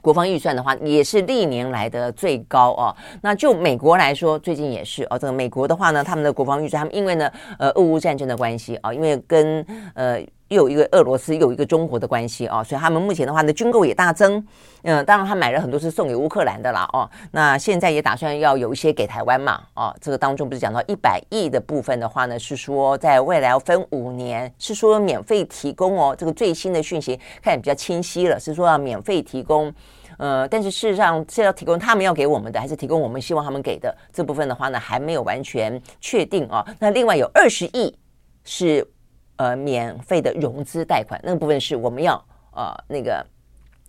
[0.00, 2.94] 国防预算的话，也是历年来的最高哦。
[3.22, 10.24] 那就美国来说，最近也是哦，这个美国的话呢，他们的国防预算，他们因为呢，呃，俄乌战争的关系啊，因为跟呃。
[10.48, 14.46] 又有一个俄罗斯，又有一个中国的关系啊，所以他们目前的话呢，军购也大增。
[14.82, 26.14] 嗯，当然他买了很多是送给乌克兰的啦，哦，那现在也打算要有一些给台湾嘛，哦，这个当中不是讲到一百亿的部分的话呢，是说在未来要分五年，是说免费提供哦。
[26.16, 29.72] 这个最新的讯息看也比较清晰了，是说要免费提供。
[30.18, 36.64] 呃，但是事实上是要提供他们要给我们的，还是提供我们希望他们给的这部分的话呢，还没有完全确定啊。
[36.78, 37.96] 那另外有二十亿
[38.44, 38.86] 是。
[39.36, 42.14] 呃，免费的融资贷款那个部分是我们要
[42.52, 43.26] 呃那个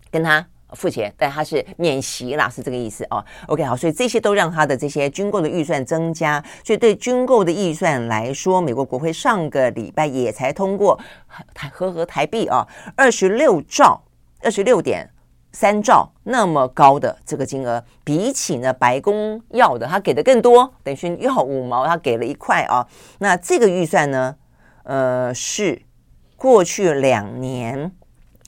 [0.09, 3.23] 跟他付钱，但他是免息啦，是这个意思哦。
[3.47, 10.99] OK，好，所以这些都让他的这些军购的预算增加，所以对军购的预算来说，美国国会上个礼拜也才通过
[11.53, 14.01] 台合合台币啊二十六兆
[14.41, 15.07] 二十六点
[15.51, 22.85] 三兆那么高的这个金额，比起呢白宫要的他给的更多，等于要五毛，他给了一块啊。
[23.19, 24.35] 那这个预算呢？
[24.85, 25.81] 呃，是
[26.35, 27.91] 过去两年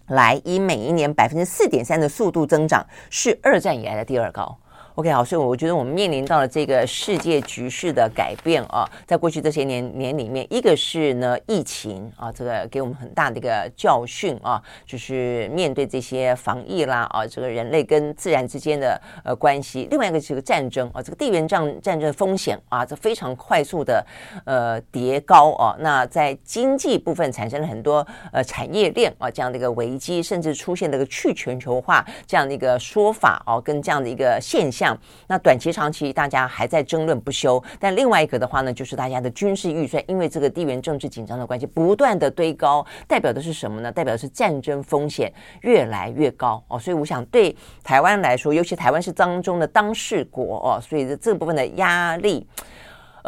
[0.08, 4.58] 来以每一年百分之四点三的速度增长，是二战以来的第二高。
[4.98, 24.04] OK，好，所以我觉得我们面临到了这个世界局势的改变啊，在过去这些年年里面，一个是呢疫情啊，这个给我们很大的一个教训啊，就是面对这些防疫啦啊，这个人类跟自然之间的呃关系；另外一个是个战争啊，这个地缘战战争风险啊，这非常快速的
[24.46, 34.87] 呃叠高啊，那在经济部分产生了很多呃产业链啊这样的一个危机，甚至出现了个去全球化这样的一个说法啊，跟这样的一个现象。
[35.26, 37.64] 那短期、长期，大家还在争论不休。
[37.80, 43.92] 但另外一个的话呢，就是大家的军事预算，因为这个地缘政治紧张的关系，不断的堆高，代表的是什么呢？
[43.92, 46.78] 代表的是战争风险越来越高哦。
[46.78, 52.46] 所以我想，对台湾来说，尤其台湾是当中的当事国哦，所以这部分的压力。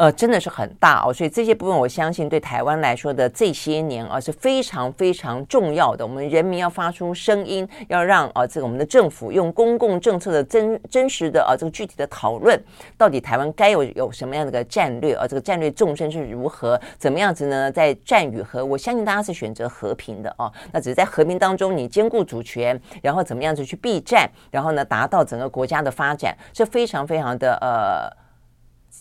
[0.00, 6.06] 呃，真的是很大哦，所以这些部分我相信对台湾来说的这些年啊是非常非常重要的。
[6.06, 12.58] 我们人民要发出声音，要让啊这个我们的政府用公共政策的真真实的啊这个具体的讨论，
[12.96, 15.26] 到底台湾该有有什么样的个战略啊？
[15.28, 16.80] 这个战略纵深是如何？
[16.96, 17.70] 怎么样子呢？
[17.70, 20.50] 在战与和，我相信大家是选择和平的啊。
[20.72, 28.29] 那只是在和平当中，你兼顾主权，然后怎么样子去避战，然后呢达到整个国家的发展，是非常非常的呃。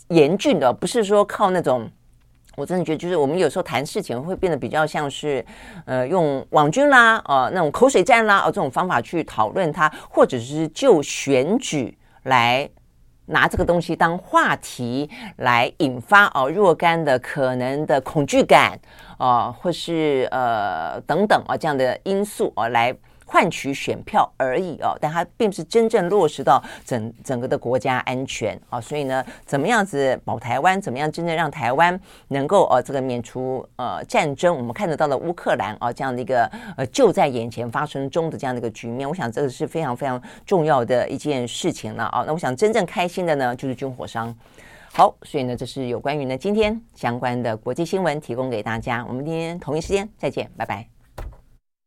[0.09, 1.89] 严峻的，不是说靠那种，
[2.55, 5.45] 我真的觉得就是我们有时候谈事情会变得比较像是，
[5.85, 12.69] 呃，用网军啦，啊、呃，那种口水战啦，哦、呃，这种方法去讨论它，或者是就选举来
[13.27, 18.79] 拿这个东西当话题来引发哦、呃、若干的可能的恐惧感
[19.17, 22.95] 啊、或是呃等等啊、这样的因素啊、来。
[23.31, 28.81] 换取选票而已哦，但它并不是真正落实到整整个的国家安全啊。
[28.81, 30.81] 所以呢，怎么样子保台湾？
[30.81, 31.97] 怎么样真正让台湾
[32.29, 34.57] 能够呃这个免除呃战争？
[34.57, 42.23] 我们看得到的乌克兰啊这样的一个呃就在眼前发生中的这样的一个局面，我想这个是非常非常重要的一件事情了啊。
[42.25, 44.35] 那我想真正开心的呢，就是军火商。
[44.91, 49.05] 好，所以呢，这是有关于呢今天相关的国际新闻提供给大家。
[49.07, 50.98] 我们今天同一时间再见，拜拜。